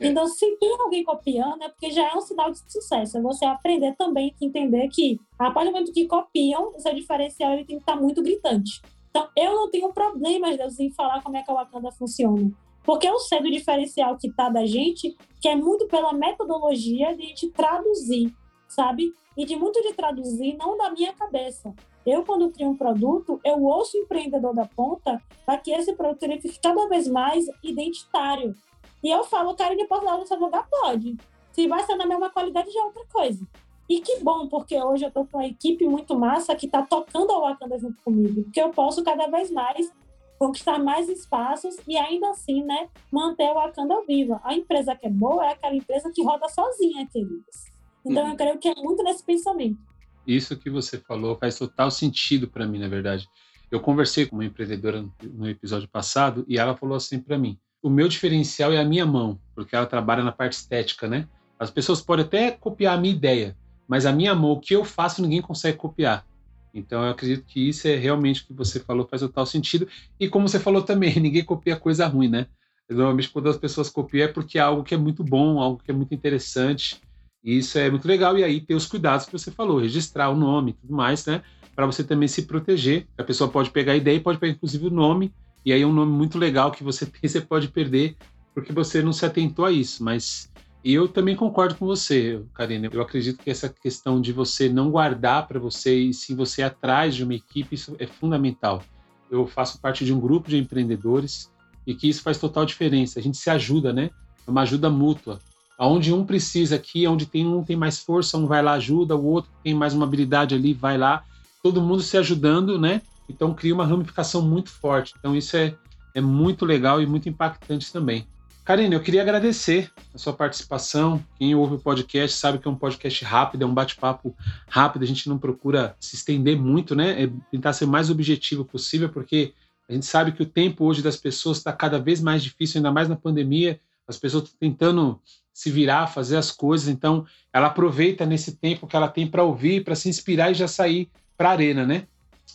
É. 0.00 0.08
Então, 0.08 0.26
se 0.26 0.56
tem 0.56 0.76
alguém 0.80 1.04
copiando, 1.04 1.62
é 1.62 1.68
porque 1.68 1.90
já 1.90 2.10
é 2.10 2.14
um 2.14 2.20
sinal 2.20 2.50
de 2.50 2.58
sucesso. 2.70 3.18
É 3.18 3.20
você 3.20 3.44
aprender 3.44 3.94
também 3.96 4.34
que 4.38 4.44
entender 4.44 4.88
que, 4.88 5.18
a 5.38 5.50
partir 5.50 5.70
do 5.70 5.72
momento 5.72 5.92
que 5.92 6.06
copiam, 6.06 6.72
o 6.74 6.80
seu 6.80 6.94
diferencial 6.94 7.52
ele 7.52 7.64
tem 7.64 7.76
que 7.76 7.82
estar 7.82 7.96
muito 7.96 8.22
gritante. 8.22 8.80
Então, 9.10 9.28
eu 9.36 9.54
não 9.54 9.70
tenho 9.70 9.92
problemas, 9.92 10.56
Deus, 10.56 10.78
em 10.78 10.92
falar 10.92 11.22
como 11.22 11.36
é 11.36 11.42
que 11.42 11.50
a 11.50 11.54
Wakanda 11.54 11.90
funciona. 11.90 12.50
Porque 12.84 13.08
eu 13.08 13.18
sei 13.18 13.42
do 13.42 13.50
diferencial 13.50 14.16
que 14.16 14.28
está 14.28 14.48
da 14.48 14.64
gente, 14.64 15.16
que 15.40 15.48
é 15.48 15.56
muito 15.56 15.88
pela 15.88 16.12
metodologia 16.12 17.16
de 17.16 17.22
a 17.22 17.26
gente 17.26 17.50
traduzir 17.50 18.32
sabe? 18.68 19.14
E 19.36 19.44
de 19.44 19.56
muito 19.56 19.82
de 19.82 19.92
traduzir, 19.92 20.56
não 20.56 20.76
da 20.76 20.90
minha 20.90 21.12
cabeça. 21.12 21.74
Eu, 22.06 22.24
quando 22.24 22.50
crio 22.50 22.68
um 22.68 22.76
produto, 22.76 23.40
eu 23.44 23.62
ouço 23.62 23.96
o 23.96 24.00
empreendedor 24.00 24.54
da 24.54 24.64
ponta 24.64 25.20
para 25.44 25.58
que 25.58 25.72
esse 25.72 25.92
produto 25.94 26.22
ele 26.22 26.40
fique 26.40 26.60
cada 26.60 26.88
vez 26.88 27.08
mais 27.08 27.46
identitário. 27.62 28.54
E 29.02 29.10
eu 29.10 29.24
falo, 29.24 29.54
cara, 29.54 29.74
ele 29.74 29.86
pode 29.86 30.04
dar 30.04 30.16
no 30.16 30.26
seu 30.26 30.38
lugar? 30.38 30.66
Pode. 30.70 31.16
Se 31.52 31.66
vai 31.66 31.82
ser 31.84 31.96
na 31.96 32.06
mesma 32.06 32.30
qualidade, 32.30 32.70
já 32.70 32.80
é 32.80 32.84
outra 32.84 33.04
coisa. 33.12 33.46
E 33.88 34.00
que 34.00 34.20
bom, 34.20 34.48
porque 34.48 34.80
hoje 34.80 35.04
eu 35.04 35.08
estou 35.08 35.26
com 35.26 35.38
uma 35.38 35.46
equipe 35.46 35.86
muito 35.86 36.18
massa 36.18 36.56
que 36.56 36.66
está 36.66 36.82
tocando 36.82 37.32
a 37.32 37.40
Wakanda 37.40 37.78
junto 37.78 38.02
comigo, 38.02 38.42
porque 38.42 38.60
eu 38.60 38.70
posso 38.70 39.02
cada 39.04 39.28
vez 39.28 39.50
mais 39.50 39.92
conquistar 40.38 40.78
mais 40.78 41.08
espaços 41.08 41.76
e 41.86 41.96
ainda 41.96 42.30
assim, 42.30 42.62
né, 42.62 42.88
manter 43.10 43.46
a 43.46 43.54
Wakanda 43.54 44.02
viva. 44.06 44.40
A 44.44 44.54
empresa 44.54 44.94
que 44.94 45.06
é 45.06 45.10
boa 45.10 45.46
é 45.46 45.52
aquela 45.52 45.74
empresa 45.74 46.10
que 46.12 46.22
roda 46.22 46.48
sozinha, 46.48 47.06
queridos. 47.06 47.75
Então 48.06 48.24
uhum. 48.24 48.30
eu 48.30 48.36
creio 48.36 48.58
que 48.58 48.68
é 48.68 48.74
muito 48.76 49.02
nesse 49.02 49.24
pensamento. 49.24 49.78
Isso 50.26 50.56
que 50.56 50.70
você 50.70 50.98
falou 50.98 51.36
faz 51.36 51.58
total 51.58 51.90
sentido 51.90 52.48
para 52.48 52.66
mim, 52.66 52.78
na 52.78 52.88
verdade. 52.88 53.28
Eu 53.70 53.80
conversei 53.80 54.26
com 54.26 54.36
uma 54.36 54.44
empreendedora 54.44 55.04
no 55.22 55.48
episódio 55.48 55.88
passado 55.88 56.44
e 56.48 56.58
ela 56.58 56.76
falou 56.76 56.96
assim 56.96 57.18
para 57.18 57.36
mim: 57.36 57.58
o 57.82 57.90
meu 57.90 58.08
diferencial 58.08 58.72
é 58.72 58.78
a 58.78 58.84
minha 58.84 59.04
mão, 59.04 59.38
porque 59.54 59.74
ela 59.74 59.86
trabalha 59.86 60.22
na 60.22 60.32
parte 60.32 60.54
estética, 60.54 61.08
né? 61.08 61.28
As 61.58 61.70
pessoas 61.70 62.00
podem 62.00 62.24
até 62.24 62.50
copiar 62.50 62.96
a 62.96 63.00
minha 63.00 63.14
ideia, 63.14 63.56
mas 63.88 64.06
a 64.06 64.12
minha 64.12 64.34
mão, 64.34 64.52
o 64.52 64.60
que 64.60 64.74
eu 64.74 64.84
faço, 64.84 65.22
ninguém 65.22 65.42
consegue 65.42 65.76
copiar. 65.76 66.24
Então 66.72 67.02
eu 67.02 67.10
acredito 67.10 67.44
que 67.46 67.68
isso 67.68 67.88
é 67.88 67.96
realmente 67.96 68.42
o 68.42 68.46
que 68.46 68.52
você 68.52 68.78
falou, 68.78 69.06
faz 69.08 69.22
total 69.22 69.46
sentido. 69.46 69.88
E 70.20 70.28
como 70.28 70.48
você 70.48 70.60
falou 70.60 70.82
também, 70.82 71.14
ninguém 71.20 71.44
copia 71.44 71.76
coisa 71.76 72.06
ruim, 72.06 72.28
né? 72.28 72.46
Normalmente 72.88 73.30
quando 73.30 73.48
as 73.48 73.56
pessoas 73.56 73.88
copiam 73.88 74.26
é 74.26 74.28
porque 74.28 74.58
é 74.58 74.62
algo 74.62 74.84
que 74.84 74.94
é 74.94 74.98
muito 74.98 75.24
bom, 75.24 75.60
algo 75.60 75.82
que 75.82 75.90
é 75.90 75.94
muito 75.94 76.14
interessante. 76.14 77.00
Isso 77.42 77.78
é 77.78 77.90
muito 77.90 78.06
legal. 78.06 78.36
E 78.38 78.44
aí 78.44 78.60
ter 78.60 78.74
os 78.74 78.86
cuidados 78.86 79.26
que 79.26 79.32
você 79.32 79.50
falou, 79.50 79.78
registrar 79.78 80.30
o 80.30 80.36
nome 80.36 80.72
e 80.72 80.74
tudo 80.74 80.94
mais, 80.94 81.24
né? 81.26 81.42
Para 81.74 81.86
você 81.86 82.02
também 82.02 82.28
se 82.28 82.42
proteger. 82.42 83.06
A 83.16 83.24
pessoa 83.24 83.50
pode 83.50 83.70
pegar 83.70 83.92
a 83.92 83.96
ideia 83.96 84.16
e 84.16 84.20
pode 84.20 84.38
pegar 84.38 84.52
inclusive 84.52 84.86
o 84.86 84.90
nome. 84.90 85.32
E 85.64 85.72
aí 85.72 85.82
é 85.82 85.86
um 85.86 85.92
nome 85.92 86.12
muito 86.12 86.38
legal 86.38 86.70
que 86.70 86.82
você 86.82 87.06
você 87.22 87.40
pode 87.40 87.68
perder 87.68 88.16
porque 88.54 88.72
você 88.72 89.02
não 89.02 89.12
se 89.12 89.26
atentou 89.26 89.64
a 89.64 89.72
isso. 89.72 90.02
Mas 90.02 90.50
e 90.86 90.94
eu 90.94 91.08
também 91.08 91.34
concordo 91.34 91.74
com 91.74 91.84
você, 91.84 92.40
Karina. 92.54 92.88
Eu 92.92 93.02
acredito 93.02 93.42
que 93.42 93.50
essa 93.50 93.68
questão 93.68 94.20
de 94.20 94.32
você 94.32 94.68
não 94.68 94.88
guardar 94.88 95.48
para 95.48 95.58
você 95.58 95.98
e 95.98 96.14
sim 96.14 96.36
você 96.36 96.62
atrás 96.62 97.16
de 97.16 97.24
uma 97.24 97.34
equipe, 97.34 97.74
isso 97.74 97.96
é 97.98 98.06
fundamental. 98.06 98.80
Eu 99.28 99.48
faço 99.48 99.80
parte 99.80 100.04
de 100.04 100.14
um 100.14 100.20
grupo 100.20 100.48
de 100.48 100.56
empreendedores 100.56 101.50
e 101.84 101.92
que 101.92 102.08
isso 102.08 102.22
faz 102.22 102.38
total 102.38 102.64
diferença. 102.64 103.18
A 103.18 103.22
gente 103.22 103.36
se 103.36 103.50
ajuda, 103.50 103.92
né? 103.92 104.10
É 104.46 104.50
uma 104.50 104.62
ajuda 104.62 104.88
mútua. 104.88 105.40
Aonde 105.78 106.12
um 106.12 106.24
precisa 106.24 106.76
aqui, 106.76 107.06
onde 107.06 107.26
tem 107.26 107.46
um 107.46 107.62
tem 107.62 107.76
mais 107.76 107.98
força, 107.98 108.38
um 108.38 108.46
vai 108.46 108.62
lá 108.62 108.72
ajuda, 108.72 109.14
o 109.14 109.26
outro 109.26 109.50
tem 109.62 109.74
mais 109.74 109.92
uma 109.92 110.06
habilidade 110.06 110.54
ali, 110.54 110.72
vai 110.72 110.96
lá. 110.96 111.22
Todo 111.62 111.82
mundo 111.82 112.02
se 112.02 112.16
ajudando, 112.16 112.78
né? 112.78 113.02
Então 113.28 113.52
cria 113.52 113.74
uma 113.74 113.84
ramificação 113.84 114.40
muito 114.40 114.70
forte. 114.70 115.14
Então 115.18 115.36
isso 115.36 115.56
é, 115.56 115.74
é 116.14 116.20
muito 116.20 116.64
legal 116.64 117.02
e 117.02 117.06
muito 117.06 117.28
impactante 117.28 117.92
também. 117.92 118.26
Karine, 118.66 118.96
eu 118.96 119.00
queria 119.00 119.22
agradecer 119.22 119.92
a 120.12 120.18
sua 120.18 120.32
participação. 120.32 121.24
Quem 121.38 121.54
ouve 121.54 121.76
o 121.76 121.78
podcast 121.78 122.36
sabe 122.36 122.58
que 122.58 122.66
é 122.66 122.70
um 122.70 122.74
podcast 122.74 123.24
rápido, 123.24 123.62
é 123.62 123.66
um 123.66 123.72
bate-papo 123.72 124.34
rápido. 124.68 125.04
A 125.04 125.06
gente 125.06 125.28
não 125.28 125.38
procura 125.38 125.94
se 126.00 126.16
estender 126.16 126.58
muito, 126.58 126.92
né? 126.92 127.22
É 127.22 127.30
tentar 127.50 127.74
ser 127.74 127.86
mais 127.86 128.10
objetivo 128.10 128.64
possível, 128.64 129.08
porque 129.08 129.52
a 129.88 129.92
gente 129.92 130.04
sabe 130.04 130.32
que 130.32 130.42
o 130.42 130.46
tempo 130.46 130.84
hoje 130.84 131.00
das 131.00 131.16
pessoas 131.16 131.58
está 131.58 131.72
cada 131.72 132.00
vez 132.00 132.20
mais 132.20 132.42
difícil, 132.42 132.78
ainda 132.78 132.90
mais 132.90 133.08
na 133.08 133.14
pandemia. 133.14 133.78
As 134.08 134.18
pessoas 134.18 134.44
estão 134.44 134.58
tentando 134.58 135.20
se 135.56 135.70
virar, 135.70 136.06
fazer 136.08 136.36
as 136.36 136.50
coisas. 136.50 136.86
Então, 136.86 137.24
ela 137.50 137.68
aproveita 137.68 138.26
nesse 138.26 138.56
tempo 138.56 138.86
que 138.86 138.94
ela 138.94 139.08
tem 139.08 139.26
para 139.26 139.42
ouvir, 139.42 139.82
para 139.82 139.94
se 139.94 140.06
inspirar 140.06 140.50
e 140.50 140.54
já 140.54 140.68
sair 140.68 141.10
para 141.34 141.48
a 141.48 141.52
arena, 141.52 141.86
né? 141.86 142.06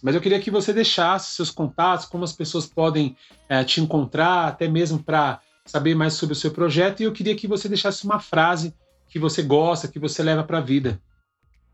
Mas 0.04 0.14
eu 0.14 0.22
queria 0.22 0.40
que 0.40 0.52
você 0.52 0.72
deixasse 0.72 1.34
seus 1.34 1.50
contatos, 1.50 2.06
como 2.06 2.24
as 2.24 2.32
pessoas 2.32 2.68
podem 2.68 3.18
é, 3.50 3.64
te 3.64 3.82
encontrar, 3.82 4.50
até 4.50 4.68
mesmo 4.68 5.04
para 5.04 5.42
saber 5.66 5.96
mais 5.96 6.14
sobre 6.14 6.34
o 6.34 6.36
seu 6.36 6.52
projeto 6.52 7.02
e 7.02 7.06
eu 7.06 7.12
queria 7.12 7.36
que 7.36 7.48
você 7.48 7.68
deixasse 7.68 8.06
uma 8.06 8.20
frase 8.20 8.72
que 9.10 9.18
você 9.18 9.42
gosta, 9.42 9.88
que 9.88 9.98
você 9.98 10.22
leva 10.22 10.44
para 10.44 10.60
a 10.60 10.62
vida. 10.62 11.02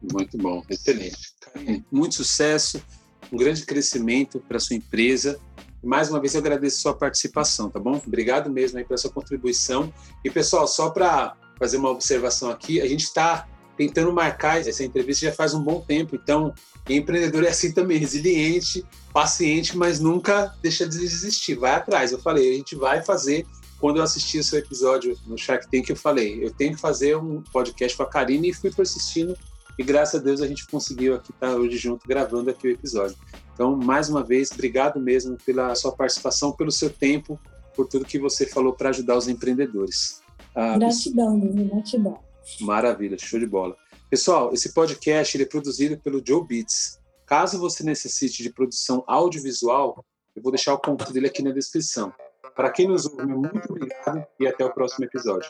Muito 0.02 0.38
bom, 0.38 0.64
excelente. 0.70 1.34
muito 1.92 2.16
sucesso, 2.16 2.82
um 3.32 3.38
grande 3.38 3.66
crescimento 3.66 4.40
para 4.48 4.60
sua 4.60 4.76
empresa. 4.76 5.40
Mais 5.84 6.10
uma 6.10 6.20
vez 6.20 6.34
eu 6.34 6.40
agradeço 6.40 6.78
a 6.78 6.82
sua 6.82 6.94
participação, 6.94 7.70
tá 7.70 7.80
bom? 7.80 8.02
Obrigado 8.06 8.50
mesmo 8.50 8.78
aí 8.78 8.86
pela 8.86 8.98
sua 8.98 9.12
contribuição. 9.12 9.94
E 10.24 10.30
pessoal, 10.30 10.68
só 10.68 10.90
para 10.90 11.36
fazer 11.58 11.78
uma 11.78 11.90
observação 11.90 12.50
aqui. 12.50 12.82
A 12.82 12.88
gente 12.88 13.04
está 13.04 13.48
tentando 13.78 14.12
marcar 14.12 14.60
essa 14.60 14.84
entrevista 14.84 15.28
já 15.28 15.32
faz 15.32 15.54
um 15.54 15.62
bom 15.62 15.80
tempo, 15.80 16.16
então 16.16 16.54
empreendedor 16.90 17.44
é 17.44 17.50
assim 17.50 17.72
também, 17.72 18.00
resiliente, 18.00 18.84
paciente, 19.14 19.78
mas 19.78 20.00
nunca 20.00 20.56
deixa 20.62 20.88
de 20.88 20.98
desistir, 20.98 21.56
vai 21.56 21.76
atrás. 21.76 22.12
Eu 22.12 22.20
falei, 22.20 22.52
a 22.52 22.56
gente 22.56 22.76
vai 22.76 23.04
fazer. 23.04 23.46
Quando 23.80 23.98
eu 23.98 24.04
assisti 24.04 24.40
o 24.40 24.44
seu 24.44 24.58
episódio 24.58 25.16
no 25.28 25.38
Shark 25.38 25.70
Tank, 25.70 25.88
eu 25.88 25.96
falei, 25.96 26.44
eu 26.44 26.52
tenho 26.52 26.74
que 26.74 26.82
fazer 26.82 27.16
um 27.16 27.44
podcast 27.54 27.96
com 27.96 28.02
a 28.02 28.10
Karine 28.10 28.50
e 28.50 28.54
fui 28.54 28.72
persistindo. 28.72 29.38
E 29.78 29.84
graças 29.84 30.20
a 30.20 30.24
Deus 30.24 30.42
a 30.42 30.48
gente 30.48 30.66
conseguiu 30.68 31.16
aqui 31.16 31.32
estar 31.32 31.56
hoje 31.56 31.78
junto 31.78 32.08
gravando 32.08 32.50
aqui 32.50 32.68
o 32.68 32.72
episódio. 32.72 33.16
Então, 33.54 33.76
mais 33.76 34.10
uma 34.10 34.24
vez, 34.24 34.52
obrigado 34.52 35.00
mesmo 35.00 35.38
pela 35.46 35.74
sua 35.76 35.92
participação, 35.92 36.52
pelo 36.52 36.72
seu 36.72 36.90
tempo, 36.90 37.40
por 37.76 37.88
tudo 37.88 38.06
que 38.06 38.18
você 38.18 38.46
falou 38.46 38.74
para 38.74 38.90
ajudar 38.90 39.16
os 39.16 39.28
empreendedores. 39.28 40.22
Ah, 40.56 40.78
gratidão, 40.78 41.40
gratidão. 41.40 42.20
Maravilha, 42.62 43.18
show 43.20 43.40
de 43.40 43.46
bola. 43.46 43.76
Pessoal, 44.10 44.54
esse 44.54 44.74
podcast 44.74 45.36
ele 45.36 45.44
é 45.44 45.48
produzido 45.48 45.98
pelo 45.98 46.24
Joe 46.26 46.46
Beats. 46.46 47.00
Caso 47.26 47.60
você 47.60 47.84
necessite 47.84 48.42
de 48.42 48.52
produção 48.52 49.04
audiovisual, 49.06 50.04
eu 50.36 50.42
vou 50.42 50.52
deixar 50.52 50.74
o 50.74 50.80
contato 50.80 51.12
dele 51.14 51.28
aqui 51.28 51.44
na 51.44 51.52
descrição. 51.52 52.12
Para 52.56 52.72
quem 52.72 52.88
nos 52.88 53.06
ouve, 53.06 53.26
muito 53.26 53.70
obrigado 53.70 54.26
e 54.40 54.48
até 54.48 54.66
o 54.66 54.74
próximo 54.74 55.06
episódio. 55.06 55.50